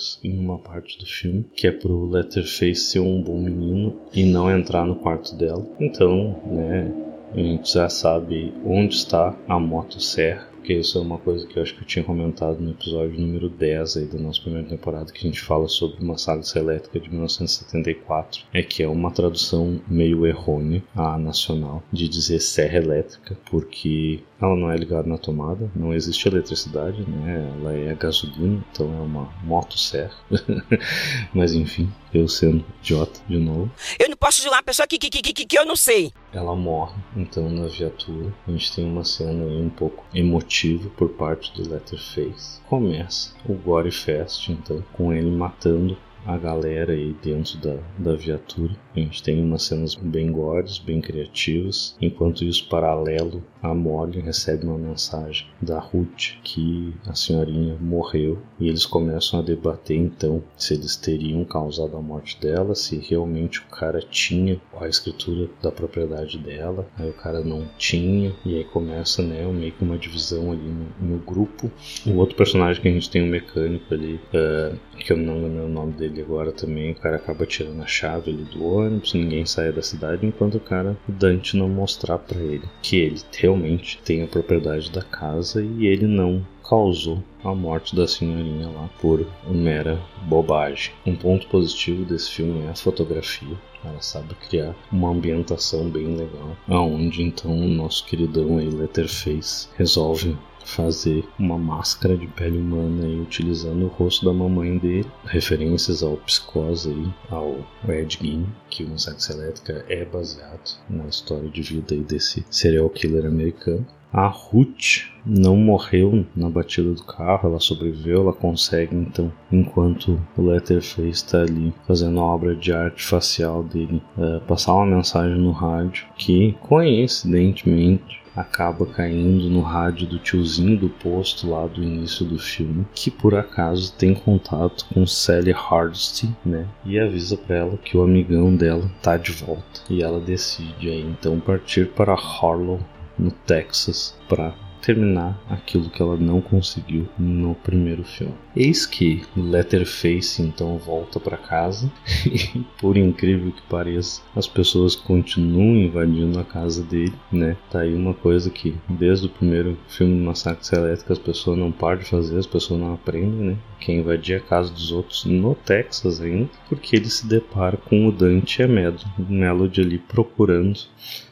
em 0.24 0.38
uma 0.38 0.58
parte 0.58 0.98
do 0.98 1.06
filme, 1.06 1.46
que 1.56 1.68
é 1.68 1.72
pro 1.72 2.10
Letterface 2.10 2.76
ser 2.76 3.00
um 3.00 3.22
bom 3.22 3.40
menino 3.40 4.02
e 4.14 4.24
não 4.24 4.50
entrar 4.50 4.86
no 4.86 4.96
quarto 4.96 5.36
dela. 5.36 5.66
Então, 5.80 6.42
né, 6.46 6.92
a 7.34 7.38
gente 7.40 7.74
já 7.74 7.90
sabe 7.90 8.54
onde 8.66 8.96
está 8.96 9.36
a 9.48 9.60
motosserra 9.60 10.55
porque 10.66 10.74
isso 10.74 10.98
é 10.98 11.02
uma 11.02 11.20
coisa 11.20 11.46
que 11.46 11.60
eu 11.60 11.62
acho 11.62 11.76
que 11.76 11.82
eu 11.82 11.86
tinha 11.86 12.04
comentado 12.04 12.60
no 12.60 12.72
episódio 12.72 13.22
número 13.22 13.48
10 13.50 13.98
aí 13.98 14.06
da 14.06 14.18
nossa 14.18 14.42
primeira 14.42 14.68
temporada, 14.68 15.12
que 15.12 15.20
a 15.20 15.30
gente 15.30 15.40
fala 15.40 15.68
sobre 15.68 16.04
uma 16.04 16.18
saga 16.18 16.42
elétrica 16.56 17.00
de 17.00 17.08
1974, 17.08 18.46
é 18.52 18.64
que 18.64 18.82
é 18.82 18.88
uma 18.88 19.12
tradução 19.12 19.80
meio 19.88 20.26
errônea 20.26 20.84
à 20.96 21.20
nacional 21.20 21.84
de 21.94 22.10
dizer 22.10 22.40
serra 22.40 22.78
elétrica, 22.78 23.38
porque 23.46 24.24
ela 24.42 24.56
não 24.56 24.72
é 24.72 24.76
ligada 24.76 25.08
na 25.08 25.20
tomada, 25.20 25.70
não 25.76 25.94
existe 25.94 26.28
eletricidade, 26.28 27.08
né? 27.08 27.54
Ela 27.60 27.74
é 27.74 27.96
gasolina, 27.96 28.66
então 28.72 28.92
é 28.92 29.02
uma 29.02 29.32
motosserra. 29.44 30.16
Mas 31.32 31.54
enfim, 31.54 31.90
eu 32.12 32.28
sendo 32.28 32.66
idiota 32.82 33.22
de 33.30 33.38
novo. 33.38 33.72
Eu 34.00 34.10
não 34.10 34.18
posso 34.18 34.42
julgar 34.42 34.58
uma 34.58 34.64
pessoa 34.64 34.88
que, 34.88 34.98
que, 34.98 35.10
que, 35.10 35.22
que, 35.22 35.46
que 35.46 35.58
eu 35.58 35.66
não 35.66 35.76
sei. 35.76 36.12
Ela 36.34 36.56
morre, 36.56 36.96
então, 37.16 37.50
na 37.50 37.68
viatura. 37.68 38.34
A 38.48 38.52
gente 38.52 38.76
tem 38.76 38.86
uma 38.86 39.06
cena 39.06 39.46
aí 39.46 39.62
um 39.62 39.70
pouco 39.70 40.04
emotiva 40.14 40.55
por 40.96 41.10
parte 41.10 41.54
do 41.54 41.70
Letterface. 41.70 42.62
Começa 42.70 43.34
o 43.46 43.54
Gore 43.54 43.92
Fest, 43.92 44.50
então, 44.50 44.84
com 44.94 45.14
ele 45.14 45.30
matando 45.30 45.98
a 46.26 46.38
galera 46.38 46.94
aí 46.94 47.16
dentro 47.22 47.58
da, 47.58 47.78
da 47.98 48.16
viatura. 48.16 48.76
A 48.96 49.00
gente 49.00 49.22
tem 49.22 49.42
umas 49.42 49.64
cenas 49.64 49.96
bem 49.96 50.32
gores, 50.32 50.78
bem 50.78 51.02
criativas. 51.02 51.96
Enquanto 52.02 52.44
isso, 52.44 52.68
paralelo, 52.68 53.44
a 53.62 53.74
Molly 53.74 54.20
recebe 54.20 54.66
uma 54.66 54.78
mensagem 54.78 55.48
da 55.62 55.80
Ruth 55.80 56.36
que 56.44 56.94
a 57.08 57.14
senhorinha 57.14 57.76
morreu 57.80 58.40
e 58.60 58.68
eles 58.68 58.86
começam 58.86 59.40
a 59.40 59.44
debater 59.44 59.98
então 59.98 60.44
se 60.58 60.74
eles 60.74 60.96
teriam 60.96 61.44
causado 61.44 61.98
a 61.98 62.02
morte 62.02 62.40
dela, 62.40 62.76
se 62.76 62.98
realmente 62.98 63.60
o 63.60 63.66
cara 63.66 64.00
tinha 64.02 64.60
a 64.80 64.88
escritura 64.88 65.50
da 65.62 65.72
propriedade 65.72 66.38
dela, 66.38 66.88
aí 66.98 67.10
o 67.10 67.14
cara 67.14 67.42
não 67.42 67.68
tinha 67.78 68.34
e 68.46 68.56
aí 68.56 68.64
começa 68.64 69.22
né 69.22 69.46
meio 69.46 69.72
que 69.72 69.84
uma 69.84 69.98
divisão 69.98 70.52
ali 70.52 70.62
no, 70.62 71.16
no 71.16 71.18
grupo. 71.20 71.72
O 72.06 72.16
outro 72.18 72.36
personagem 72.36 72.82
que 72.82 72.88
a 72.88 72.92
gente 72.92 73.10
tem 73.10 73.24
um 73.24 73.28
mecânico 73.28 73.94
ali, 73.94 74.20
uh, 74.34 74.78
que 74.98 75.12
eu 75.12 75.18
não 75.18 75.42
lembro 75.42 75.66
o 75.66 75.70
nome 75.70 75.94
dele 75.94 76.15
agora 76.22 76.52
também, 76.52 76.92
o 76.92 76.96
cara 76.96 77.18
acaba 77.18 77.46
tirando 77.46 77.82
a 77.82 77.88
chave 77.88 78.32
ali 78.32 78.44
do 78.44 78.64
ônibus, 78.66 79.14
ninguém 79.14 79.46
sai 79.46 79.72
da 79.72 79.82
cidade 79.82 80.26
enquanto 80.26 80.56
o 80.56 80.60
cara, 80.60 80.98
o 81.08 81.12
Dante 81.12 81.58
não 81.58 81.70
mostrar 81.70 82.18
para 82.18 82.40
ele 82.40 82.64
que 82.82 82.98
ele 82.98 83.22
realmente 83.38 84.00
tem 84.04 84.24
a 84.24 84.28
propriedade 84.28 84.92
da 84.92 85.02
casa 85.02 85.64
e 85.64 85.86
ele 85.86 86.08
não 86.08 86.46
causou 86.68 87.24
a 87.44 87.54
morte 87.54 87.96
da 87.96 88.08
senhorinha 88.08 88.68
lá 88.68 88.90
por 89.00 89.26
mera 89.48 90.00
bobagem. 90.24 90.92
Um 91.06 91.16
ponto 91.16 91.48
positivo 91.48 92.04
desse 92.04 92.32
filme 92.32 92.66
é 92.66 92.70
a 92.70 92.76
fotografia. 92.76 93.56
Ela 93.84 94.02
sabe 94.02 94.34
criar 94.36 94.76
uma 94.92 95.12
ambientação 95.12 95.88
bem 95.88 96.08
legal, 96.16 96.58
aonde 96.68 97.22
então 97.22 97.52
o 97.52 97.68
nosso 97.68 98.04
queridão 98.06 98.58
aí 98.58 98.68
Letterface 98.68 99.68
resolve 99.78 100.36
fazer 100.66 101.24
uma 101.40 101.58
máscara 101.58 102.18
de 102.18 102.28
pele 102.28 102.58
humana 102.58 103.06
aí, 103.06 103.22
utilizando 103.22 103.86
o 103.86 103.90
rosto 103.90 104.26
da 104.26 104.34
mamãe 104.34 104.78
dele. 104.78 105.06
Referências 105.26 106.04
ao 106.04 106.18
Psicose 106.18 106.90
aí, 106.90 107.14
ao 107.30 107.58
Ed 107.88 108.18
Gein, 108.20 108.46
que 108.70 108.84
o 108.84 108.98
Sax 109.00 109.30
Elétrica 109.30 109.86
é 109.88 110.04
baseado 110.04 110.78
na 110.90 111.06
história 111.06 111.50
de 111.50 111.62
vida 111.62 111.94
aí 111.94 112.02
desse 112.02 112.46
serial 112.50 112.90
killer 112.90 113.26
americano. 113.26 113.86
A 114.12 114.28
Ruth 114.28 115.12
não 115.26 115.58
morreu 115.58 116.26
na 116.34 116.50
batida 116.50 116.94
do 116.94 117.04
carro, 117.04 117.50
ela 117.50 117.60
sobreviveu, 117.60 118.22
ela 118.22 118.32
consegue 118.32 118.96
então, 118.96 119.30
enquanto 119.52 120.22
o 120.38 120.42
Letterface 120.42 121.10
está 121.10 121.42
ali 121.42 121.74
fazendo 121.86 122.22
a 122.22 122.24
obra 122.24 122.56
de 122.56 122.72
arte 122.72 123.04
facial 123.04 123.62
dele, 123.62 124.02
uh, 124.18 124.40
passar 124.48 124.74
uma 124.74 124.86
mensagem 124.86 125.38
no 125.38 125.52
rádio 125.52 126.08
que 126.16 126.54
coincidentemente 126.62 128.25
acaba 128.36 128.86
caindo 128.86 129.50
no 129.50 129.62
rádio 129.62 130.08
do 130.08 130.20
tiozinho 130.20 130.78
do 130.78 130.90
posto 130.90 131.50
lá 131.50 131.66
do 131.68 131.82
início 131.82 132.26
do 132.26 132.38
filme, 132.38 132.86
que 132.94 133.10
por 133.10 133.36
acaso 133.36 133.94
tem 133.94 134.14
contato 134.14 134.86
com 134.94 135.06
Sally 135.08 135.52
Hardesty, 135.52 136.30
né? 136.46 136.68
E 136.84 137.00
avisa 137.00 137.38
para 137.38 137.56
ela 137.56 137.78
que 137.78 137.98
o 137.98 138.04
amigão 138.04 138.56
dela 138.56 138.90
tá 139.02 139.18
de 139.18 139.32
volta. 139.32 139.82
E 139.90 140.04
ela 140.04 140.20
decide 140.20 140.90
aí 140.90 141.02
então 141.02 141.40
partir 141.40 141.88
para 141.90 142.14
Harlow, 142.14 142.80
no 143.18 143.32
Texas, 143.32 144.18
para 144.28 144.54
terminar 144.86 145.42
aquilo 145.50 145.90
que 145.90 146.00
ela 146.00 146.16
não 146.16 146.40
conseguiu 146.40 147.08
no 147.18 147.56
primeiro 147.56 148.04
filme. 148.04 148.36
Eis 148.56 148.86
que 148.86 149.24
Letterface 149.36 150.44
então 150.44 150.78
volta 150.78 151.20
para 151.20 151.38
casa 151.38 151.92
e, 152.26 152.60
por 152.80 152.96
incrível 152.96 153.52
que 153.52 153.64
pareça, 153.64 154.22
as 154.36 154.48
pessoas 154.48 154.96
continuam 154.96 155.76
invadindo 155.76 156.40
a 156.40 156.44
casa 156.44 156.84
dele, 156.84 157.16
né? 157.32 157.58
Tá 157.72 157.80
aí 157.80 157.96
uma 157.96 158.14
coisa 158.14 158.50
que 158.52 158.76
desde 158.88 159.26
o 159.26 159.30
primeiro 159.30 159.76
filme 159.88 160.24
Massacre 160.24 160.78
Elétrico 160.78 161.14
as 161.14 161.20
pessoas 161.20 161.58
não 161.58 161.72
param 161.72 162.00
de 162.00 162.06
fazer, 162.06 162.38
as 162.38 162.46
pessoas 162.46 162.80
não 162.80 162.94
aprendem, 162.94 163.50
né? 163.50 163.58
Que 163.80 163.92
é 163.92 163.96
invadir 163.96 164.38
a 164.38 164.40
casa 164.40 164.72
dos 164.72 164.92
outros 164.92 165.26
no 165.26 165.56
Texas 165.56 166.22
ainda, 166.22 166.50
porque 166.70 166.96
ele 166.96 167.10
se 167.10 167.28
depara 167.28 167.78
com 167.78 168.08
o 168.08 168.12
Dante 168.12 168.62
e 168.62 168.64
a 168.64 168.68
Melody 168.68 169.82
ali 169.82 169.98
procurando 169.98 170.80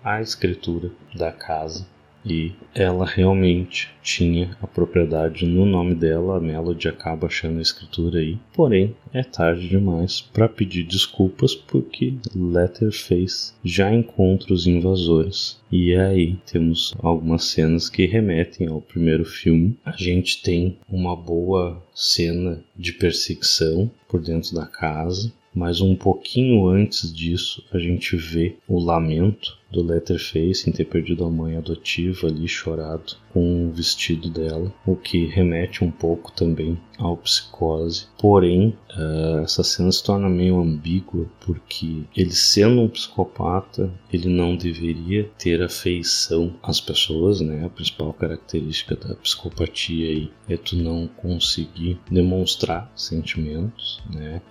a 0.04 0.22
escritura 0.22 0.92
da 1.16 1.32
casa 1.32 1.94
e 2.26 2.54
ela 2.74 3.06
realmente 3.06 3.90
tinha 4.02 4.58
a 4.62 4.68
propriedade 4.68 5.46
no 5.46 5.66
nome 5.66 5.96
dela. 5.96 6.38
A 6.38 6.40
Melody 6.40 6.88
acaba 6.88 7.28
achando 7.28 7.60
a 7.60 7.62
escritura 7.62 8.20
aí, 8.20 8.38
porém 8.54 8.96
é 9.14 9.24
tarde 9.24 9.68
demais 9.68 10.22
para 10.22 10.50
pedir 10.50 10.84
desculpas 10.84 11.54
porque 11.54 12.16
Letterface 12.36 13.54
já 13.64 13.94
encontra 13.94 14.54
os 14.54 14.68
invasores. 14.68 15.62
E 15.72 15.96
aí 15.96 16.36
temos 16.46 16.94
algumas 17.00 17.46
cenas 17.46 17.90
que 17.90 18.06
remetem 18.06 18.68
ao 18.68 18.82
primeiro 18.82 19.26
filme. 19.26 19.78
A 19.84 19.92
gente 19.92 20.42
tem 20.42 20.78
uma 20.88 21.16
boa 21.16 21.84
cena 21.94 22.64
de 22.76 22.94
perseguição 22.94 23.90
por 24.08 24.22
dentro 24.22 24.54
da 24.54 24.66
casa, 24.66 25.34
mas 25.54 25.82
um 25.82 25.96
pouquinho 25.96 26.68
antes 26.68 27.14
disso 27.14 27.64
a 27.72 27.78
gente 27.78 28.16
vê 28.16 28.56
o 28.68 28.80
lamento 28.80 29.58
do 29.74 29.82
Letterface 29.82 30.70
em 30.70 30.72
ter 30.72 30.86
perdido 30.86 31.26
a 31.26 31.30
mãe 31.30 31.58
adotiva 31.58 32.28
ali 32.28 32.48
chorado 32.48 33.16
com 33.34 33.68
o 33.68 33.72
vestido 33.72 34.30
dela, 34.30 34.72
o 34.86 34.96
que 34.96 35.26
remete 35.26 35.84
um 35.84 35.90
pouco 35.90 36.32
também 36.32 36.80
ao 37.00 37.18
psicose. 37.18 38.06
Porém, 38.20 38.78
uh, 38.96 39.40
essa 39.40 39.64
cena 39.64 39.92
se 39.92 40.04
torna 40.04 40.30
meio 40.30 40.62
ambígua 40.62 41.26
porque 41.44 42.04
ele 42.16 42.32
sendo 42.32 42.82
um 42.82 42.88
psicopata, 42.88 43.92
ele 44.12 44.30
não 44.30 44.56
deveria 44.56 45.30
ter 45.38 45.64
afeição 45.64 46.54
às 46.62 46.80
pessoas, 46.80 47.42
né? 47.42 47.66
A 47.66 47.70
principal 47.70 48.14
característica 48.14 48.96
da 48.96 49.16
psicopatia 49.16 50.10
aí 50.10 50.32
é 50.48 50.56
tu 50.56 50.76
não 50.76 51.08
conseguir 51.08 52.00
demonstrar 52.12 52.92
sentimentos, 52.96 54.02
né? 54.14 54.42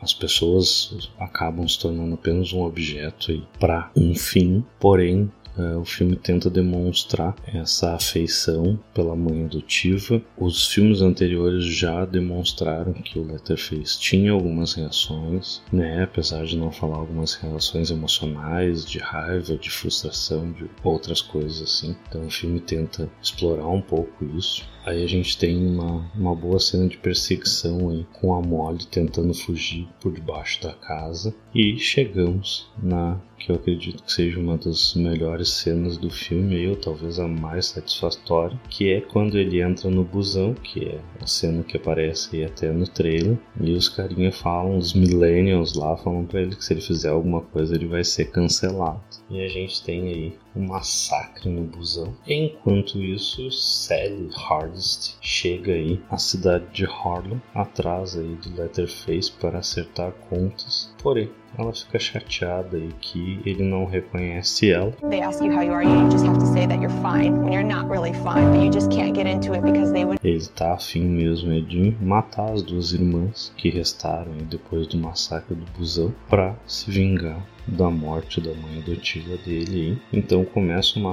as 0.00 0.12
pessoas 0.12 1.10
acabam 1.18 1.66
se 1.68 1.78
tornando 1.78 2.14
apenas 2.14 2.52
um 2.52 2.62
objeto 2.62 3.30
aí 3.30 3.44
para 3.60 3.90
um 3.96 4.14
fim 4.14 4.64
Porém, 4.78 5.30
Uh, 5.54 5.80
o 5.80 5.84
filme 5.84 6.16
tenta 6.16 6.48
demonstrar 6.48 7.36
essa 7.46 7.94
afeição 7.94 8.78
pela 8.94 9.14
mãe 9.14 9.44
adotiva. 9.44 10.22
Os 10.34 10.66
filmes 10.68 11.02
anteriores 11.02 11.64
já 11.64 12.06
demonstraram 12.06 12.94
que 12.94 13.18
o 13.18 13.26
Letterface 13.26 14.00
tinha 14.00 14.32
algumas 14.32 14.72
reações, 14.72 15.60
né? 15.70 16.04
Apesar 16.04 16.46
de 16.46 16.56
não 16.56 16.72
falar 16.72 16.96
algumas 16.96 17.34
reações 17.34 17.90
emocionais, 17.90 18.86
de 18.86 18.98
raiva, 18.98 19.54
de 19.54 19.68
frustração, 19.68 20.50
de 20.52 20.70
outras 20.82 21.20
coisas 21.20 21.60
assim. 21.60 21.94
Então 22.08 22.26
o 22.26 22.30
filme 22.30 22.58
tenta 22.58 23.10
explorar 23.22 23.68
um 23.68 23.82
pouco 23.82 24.24
isso. 24.34 24.66
Aí 24.84 25.04
a 25.04 25.06
gente 25.06 25.38
tem 25.38 25.64
uma, 25.64 26.10
uma 26.14 26.34
boa 26.34 26.58
cena 26.58 26.88
de 26.88 26.98
perseguição 26.98 27.90
aí, 27.90 28.04
com 28.12 28.34
a 28.34 28.42
Molly 28.42 28.84
tentando 28.86 29.32
fugir 29.32 29.88
por 30.00 30.12
debaixo 30.12 30.60
da 30.60 30.72
casa. 30.72 31.34
E 31.54 31.78
chegamos 31.78 32.68
na 32.82 33.20
que 33.42 33.50
eu 33.50 33.56
acredito 33.56 34.02
que 34.04 34.12
seja 34.12 34.38
uma 34.38 34.56
das 34.56 34.94
melhores 34.94 35.50
cenas 35.50 35.98
do 35.98 36.08
filme, 36.08 36.66
ou 36.68 36.76
talvez 36.76 37.18
a 37.18 37.26
mais 37.26 37.66
satisfatória, 37.66 38.58
que 38.70 38.92
é 38.92 39.00
quando 39.00 39.36
ele 39.36 39.60
entra 39.60 39.90
no 39.90 40.04
busão, 40.04 40.54
que 40.54 40.84
é 40.84 41.00
a 41.20 41.26
cena 41.26 41.64
que 41.64 41.76
aparece 41.76 42.36
aí 42.36 42.44
até 42.44 42.70
no 42.70 42.86
trailer, 42.86 43.36
e 43.60 43.72
os 43.72 43.88
carinha 43.88 44.30
falam, 44.30 44.78
os 44.78 44.94
millennials 44.94 45.74
lá 45.74 45.96
falam 45.96 46.24
para 46.24 46.42
ele 46.42 46.54
que 46.54 46.64
se 46.64 46.72
ele 46.72 46.80
fizer 46.80 47.08
alguma 47.08 47.40
coisa 47.40 47.74
ele 47.74 47.86
vai 47.86 48.04
ser 48.04 48.30
cancelado. 48.30 49.02
E 49.28 49.40
a 49.40 49.48
gente 49.48 49.82
tem 49.82 50.02
aí 50.08 50.38
um 50.54 50.66
massacre 50.66 51.48
no 51.48 51.62
busão. 51.62 52.14
Enquanto 52.26 52.98
isso, 52.98 53.50
Sally 53.50 54.30
Hardest 54.34 55.16
chega 55.20 55.72
aí 55.72 56.02
à 56.10 56.18
cidade 56.18 56.66
de 56.72 56.84
Harlem, 56.84 57.40
atrás 57.54 58.16
aí 58.16 58.34
do 58.36 58.54
Letterface 58.54 59.32
para 59.32 59.58
acertar 59.58 60.12
contas. 60.28 60.92
Porém, 61.02 61.30
ela 61.58 61.72
fica 61.72 61.98
chateada 61.98 62.76
aí 62.76 62.90
que 63.00 63.40
ele 63.44 63.62
não 63.62 63.84
reconhece 63.84 64.70
ela. 64.70 64.92
They 65.08 65.20
ask 65.20 65.40
you 65.40 65.52
how 65.52 65.62
you 65.62 65.72
are, 65.72 65.84
you 65.84 66.10
just 66.10 66.26
have 66.26 66.38
to 66.38 66.46
say 66.46 66.66
that 66.66 66.80
you're 66.80 67.02
fine 67.02 67.38
when 67.38 67.52
you're 67.52 67.62
not 67.62 67.88
really 67.88 68.12
fine, 68.14 68.50
but 68.52 68.64
you 68.64 68.72
just 68.72 68.90
can't 68.90 69.14
get 69.14 69.26
into 69.26 69.52
it 69.52 69.62
because 69.62 69.92
they 69.92 70.04
would 70.04 70.18
Ele 70.24 70.46
tá 70.54 70.74
afim 70.74 71.02
mesmo 71.02 71.52
é 71.52 71.60
de 71.60 71.96
matar 72.00 72.52
as 72.52 72.62
duas 72.62 72.92
irmãs 72.92 73.52
que 73.56 73.68
restaram 73.68 74.32
depois 74.48 74.86
do 74.86 74.96
massacre 74.96 75.54
do 75.54 75.66
busão 75.76 76.14
para 76.28 76.56
se 76.66 76.90
vingar 76.90 77.44
da 77.66 77.90
morte 77.90 78.40
da 78.40 78.54
mãe 78.54 78.78
adotiva 78.78 79.36
dele. 79.38 80.00
Então 80.12 80.44
começa 80.44 80.98
uma, 80.98 81.12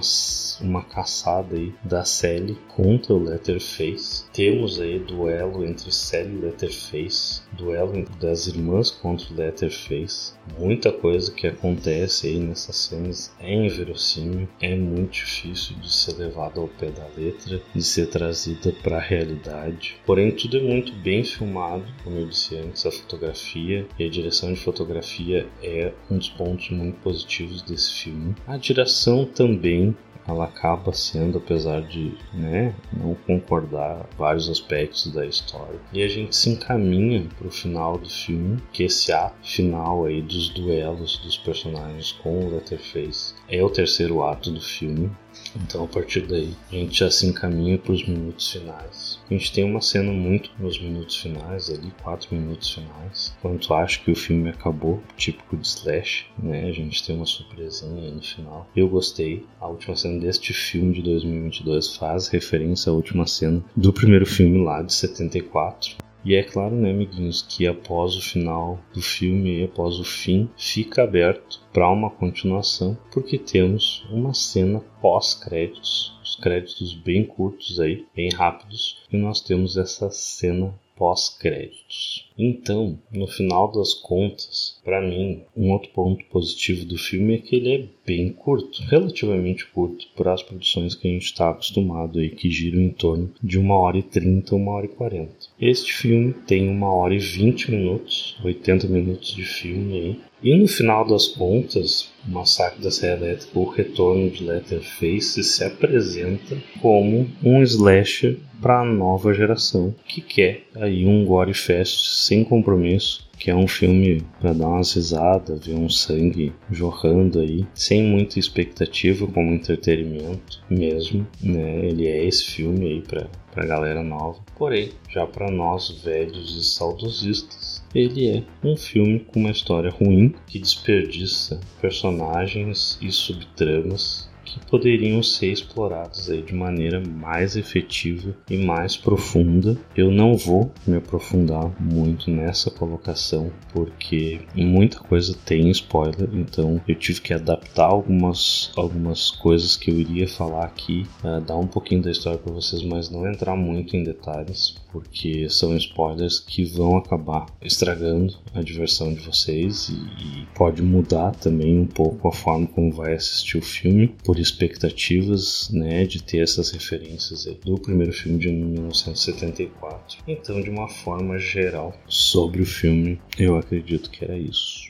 uma 0.62 0.84
caçada 0.84 1.56
aí 1.56 1.74
da 1.84 2.04
Sally 2.04 2.58
contra 2.68 3.14
o 3.14 3.24
Letterface. 3.24 4.26
Temos 4.34 4.80
aí 4.80 5.00
duelo 5.00 5.66
entre 5.66 5.92
Sally 5.92 6.36
e 6.36 6.46
Letterface, 6.46 7.42
duelo 7.54 8.06
das 8.20 8.48
irmãs 8.48 8.92
contra 8.92 9.32
o 9.32 9.38
Letterface. 9.38 10.29
Muita 10.58 10.92
coisa 10.92 11.32
que 11.32 11.48
acontece 11.48 12.28
aí 12.28 12.40
nessas 12.40 12.76
cenas 12.76 13.34
é 13.40 13.54
inverossímil, 13.54 14.48
é 14.60 14.76
muito 14.76 15.14
difícil 15.14 15.76
de 15.78 15.92
ser 15.92 16.18
levado 16.18 16.60
ao 16.60 16.68
pé 16.68 16.90
da 16.90 17.08
letra, 17.16 17.62
de 17.74 17.84
ser 17.84 18.08
trazida 18.08 18.74
para 18.84 18.98
a 18.98 19.02
realidade. 19.02 19.98
Porém, 20.06 20.32
tudo 20.32 20.58
é 20.58 20.62
muito 20.62 20.92
bem 20.94 21.24
filmado, 21.24 21.86
como 22.04 22.18
eu 22.18 22.28
disse 22.28 22.58
antes, 22.58 22.86
a 22.86 22.92
fotografia 22.92 23.88
e 23.98 24.06
a 24.06 24.10
direção 24.10 24.54
de 24.54 24.60
fotografia 24.60 25.48
é 25.62 25.94
um 26.10 26.18
dos 26.18 26.30
pontos 26.30 26.70
muito 26.72 27.00
positivos 27.00 27.62
desse 27.62 27.94
filme. 27.94 28.36
A 28.48 28.58
direção 28.58 29.26
também 29.26 29.96
ela 30.30 30.46
acaba 30.46 30.94
sendo, 30.94 31.38
apesar 31.38 31.82
de 31.82 32.18
né, 32.34 32.74
não 32.92 33.16
concordar 33.16 34.08
vários 34.18 34.50
aspectos 34.50 35.12
da 35.12 35.26
história. 35.26 35.80
E 35.92 36.04
a 36.04 36.08
gente 36.08 36.36
se 36.36 36.50
encaminha 36.50 37.28
para 37.38 37.48
o 37.48 37.52
final 37.52 37.98
do 37.98 38.10
filme, 38.10 38.62
que 38.72 38.84
esse 38.84 39.12
ato 39.12 39.36
final 39.42 40.06
aí 40.06 40.22
dos 40.22 40.50
duelos 40.50 41.18
dos 41.18 41.38
personagens 41.38 42.12
com 42.12 42.46
o 42.46 42.50
Letterface 42.50 43.34
é 43.48 43.64
o 43.64 43.70
terceiro 43.70 44.24
ato 44.24 44.52
do 44.52 44.62
filme. 44.62 45.12
Então, 45.56 45.84
a 45.84 45.88
partir 45.88 46.22
daí, 46.22 46.54
a 46.72 46.76
gente 46.76 47.00
já 47.00 47.10
se 47.10 47.26
encaminha 47.26 47.78
para 47.78 47.92
os 47.92 48.08
minutos 48.08 48.52
finais. 48.52 49.20
A 49.30 49.34
gente 49.34 49.52
tem 49.52 49.64
uma 49.64 49.82
cena 49.82 50.12
muito 50.12 50.52
nos 50.60 50.80
minutos 50.80 51.18
finais, 51.18 51.70
ali, 51.70 51.92
quatro 52.04 52.36
minutos 52.36 52.74
finais, 52.74 53.36
quando 53.42 53.74
acho 53.74 54.04
que 54.04 54.12
o 54.12 54.16
filme 54.16 54.50
acabou, 54.50 55.02
típico 55.18 55.58
de 55.58 55.68
slash, 55.68 56.26
né? 56.38 56.68
A 56.68 56.72
gente 56.72 57.06
tem 57.06 57.16
uma 57.16 57.26
surpresinha 57.26 58.02
aí 58.02 58.12
no 58.12 58.22
final. 58.22 58.68
Eu 58.76 58.88
gostei. 58.88 59.46
A 59.60 59.68
última 59.68 59.96
cena 59.96 60.20
deste 60.20 60.54
filme 60.54 60.94
de 60.94 61.02
2022 61.02 61.96
faz 61.96 62.28
referência 62.28 62.92
à 62.92 62.94
última 62.94 63.26
cena 63.26 63.64
do 63.76 63.94
primeiro 63.94 64.26
filme 64.26 64.64
lá 64.64 64.82
de 64.82 64.94
74. 64.94 66.09
E 66.24 66.36
é 66.36 66.44
claro, 66.44 66.76
né, 66.76 66.92
amiguinhos, 66.92 67.42
que 67.42 67.66
após 67.66 68.16
o 68.16 68.22
final 68.22 68.80
do 68.94 69.02
filme, 69.02 69.64
após 69.64 70.00
o 70.00 70.04
fim, 70.04 70.50
fica 70.58 71.04
aberto 71.04 71.62
para 71.72 71.90
uma 71.90 72.10
continuação, 72.10 72.98
porque 73.12 73.38
temos 73.38 74.06
uma 74.12 74.34
cena 74.34 74.82
pós-créditos, 75.02 76.14
os 76.22 76.36
créditos 76.36 76.94
bem 76.94 77.24
curtos 77.26 77.80
aí, 77.80 78.06
bem 78.14 78.30
rápidos, 78.30 79.02
e 79.12 79.16
nós 79.16 79.40
temos 79.40 79.78
essa 79.78 80.12
cena 80.12 80.74
pós-créditos. 81.00 82.28
Então, 82.38 83.00
no 83.12 83.26
final 83.26 83.72
das 83.72 83.94
contas, 83.94 84.80
para 84.84 85.02
mim, 85.02 85.42
um 85.56 85.72
outro 85.72 85.90
ponto 85.92 86.24
positivo 86.26 86.86
do 86.86 86.98
filme 86.98 87.36
é 87.36 87.38
que 87.38 87.56
ele 87.56 87.74
é 87.74 87.86
bem 88.06 88.32
curto, 88.32 88.82
relativamente 88.84 89.66
curto 89.68 90.06
para 90.16 90.34
as 90.34 90.44
produções 90.44 90.96
que 90.96 91.08
a 91.08 91.12
gente 91.12 91.26
está 91.26 91.50
acostumado 91.50 92.20
aí, 92.20 92.30
que 92.30 92.52
giram 92.52 92.82
em 92.82 92.90
torno 92.90 93.32
de 93.42 93.58
uma 93.58 93.78
hora 93.78 93.98
e 93.98 94.04
trinta, 94.04 94.56
uma 94.56 94.74
hora 94.74 94.86
e 94.86 94.90
quarenta. 94.90 95.48
Este 95.60 95.94
filme 95.94 96.34
tem 96.34 96.70
uma 96.70 96.94
hora 96.94 97.16
e 97.16 97.20
vinte 97.20 97.72
minutos, 97.72 98.38
80 98.44 98.88
minutos 98.88 99.34
de 99.34 99.44
filme 99.44 100.00
aí, 100.00 100.20
e 100.44 100.56
no 100.56 100.68
final 100.68 101.06
das 101.06 101.28
contas, 101.28 102.09
o 102.28 102.32
Massacre 102.32 102.84
da 102.84 102.92
Serra 102.92 103.26
Elétrica, 103.26 103.60
o 103.60 103.70
Retorno 103.70 104.30
de 104.30 104.44
Letterface 104.44 105.44
se 105.44 105.64
apresenta 105.64 106.58
como 106.82 107.30
um 107.44 107.62
slasher 107.64 108.38
para 108.62 108.82
a 108.82 108.86
nova 108.86 109.34
geração 109.34 109.96
que 110.06 110.22
quer 110.22 110.64
aí 110.76 111.06
um 111.06 111.26
gore 111.26 111.54
fest 111.54 112.26
sem 112.26 112.44
compromisso 112.44 113.30
que 113.40 113.50
é 113.50 113.56
um 113.56 113.68
filme 113.68 114.22
para 114.42 114.52
dar 114.52 114.68
umas 114.68 114.94
risadas, 114.94 115.66
ver 115.66 115.74
um 115.74 115.90
sangue 115.90 116.54
jorrando 116.70 117.40
aí, 117.40 117.66
sem 117.74 118.04
muita 118.04 118.38
expectativa 118.38 119.26
como 119.28 119.54
entretenimento 119.54 120.62
mesmo, 120.70 121.26
né? 121.42 121.86
Ele 121.86 122.06
é 122.06 122.26
esse 122.26 122.44
filme 122.44 122.86
aí 122.86 123.02
para 123.02 123.30
para 123.52 123.66
galera 123.66 124.04
nova. 124.04 124.40
Porém, 124.58 124.92
já 125.10 125.26
para 125.26 125.50
nós 125.50 125.90
velhos 126.04 126.56
e 126.56 126.64
saudosistas, 126.64 127.69
ele 127.94 128.30
é 128.30 128.44
um 128.64 128.78
filme 128.78 129.20
com 129.20 129.40
uma 129.40 129.52
história 129.52 129.90
ruim 129.90 130.34
que 130.48 130.60
desperdiça 130.60 131.60
personagens 131.82 132.98
e 133.02 133.12
subtramas 133.12 134.29
que 134.50 134.60
poderiam 134.66 135.22
ser 135.22 135.52
explorados 135.52 136.30
aí 136.30 136.42
de 136.42 136.54
maneira 136.54 137.00
mais 137.00 137.56
efetiva 137.56 138.36
e 138.50 138.58
mais 138.58 138.98
profunda. 138.98 139.78
Eu 139.96 140.12
não 140.12 140.36
vou 140.36 140.72
me 140.88 140.98
aprofundar 140.98 141.72
muito 141.80 142.32
nessa 142.32 142.72
colocação 142.72 143.52
porque 143.72 144.42
muita 144.56 145.00
coisa 145.00 145.38
tem 145.46 145.70
spoiler, 145.70 146.30
então 146.34 146.82
eu 146.88 146.96
tive 146.96 147.22
que 147.22 147.34
adaptar 147.34 147.86
algumas, 147.86 148.72
algumas 148.76 149.32
coisas 149.32 149.76
que 149.76 149.92
eu 149.92 150.00
iria 150.00 150.28
falar 150.28 150.66
aqui, 150.66 151.06
uh, 151.24 151.40
dar 151.42 151.58
um 151.58 151.68
pouquinho 151.68 152.02
da 152.02 152.12
história 152.12 152.40
para 152.40 152.54
vocês, 152.54 152.82
mas 152.84 153.10
não 153.10 153.30
entrar 153.30 153.56
muito 153.56 153.96
em 153.96 154.04
detalhes, 154.04 154.76
porque 154.92 155.50
são 155.50 155.76
spoilers 155.78 156.40
que 156.40 156.64
vão 156.64 156.98
acabar 156.98 157.46
estragando 157.62 158.36
a 158.54 158.62
diversão 158.62 159.14
de 159.14 159.20
vocês 159.20 159.90
e, 159.90 159.94
e 159.94 160.48
pode 160.56 160.82
mudar 160.82 161.32
também 161.36 161.78
um 161.78 161.86
pouco 161.86 162.28
a 162.28 162.32
forma 162.32 162.68
como 162.68 162.92
vai 162.92 163.14
assistir 163.14 163.58
o 163.58 163.62
filme. 163.62 164.16
Por 164.24 164.39
expectativas, 164.42 165.70
né, 165.72 166.06
de 166.06 166.22
ter 166.24 166.40
essas 166.40 166.72
referências 166.72 167.46
do 167.64 167.78
primeiro 167.78 168.14
filme 168.14 168.38
de 168.38 168.52
1974. 168.52 170.20
Então, 170.28 170.62
de 170.62 170.70
uma 170.70 170.88
forma 170.88 171.38
geral, 171.38 171.94
sobre 172.08 172.62
o 172.62 172.66
filme, 172.66 173.20
eu 173.38 173.58
acredito 173.58 174.10
que 174.10 174.24
era 174.24 174.38
isso. 174.38 174.90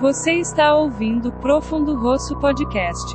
Você 0.00 0.32
está 0.32 0.74
ouvindo 0.74 1.30
Profundo 1.30 1.94
Rosso 1.94 2.38
Podcast. 2.40 3.12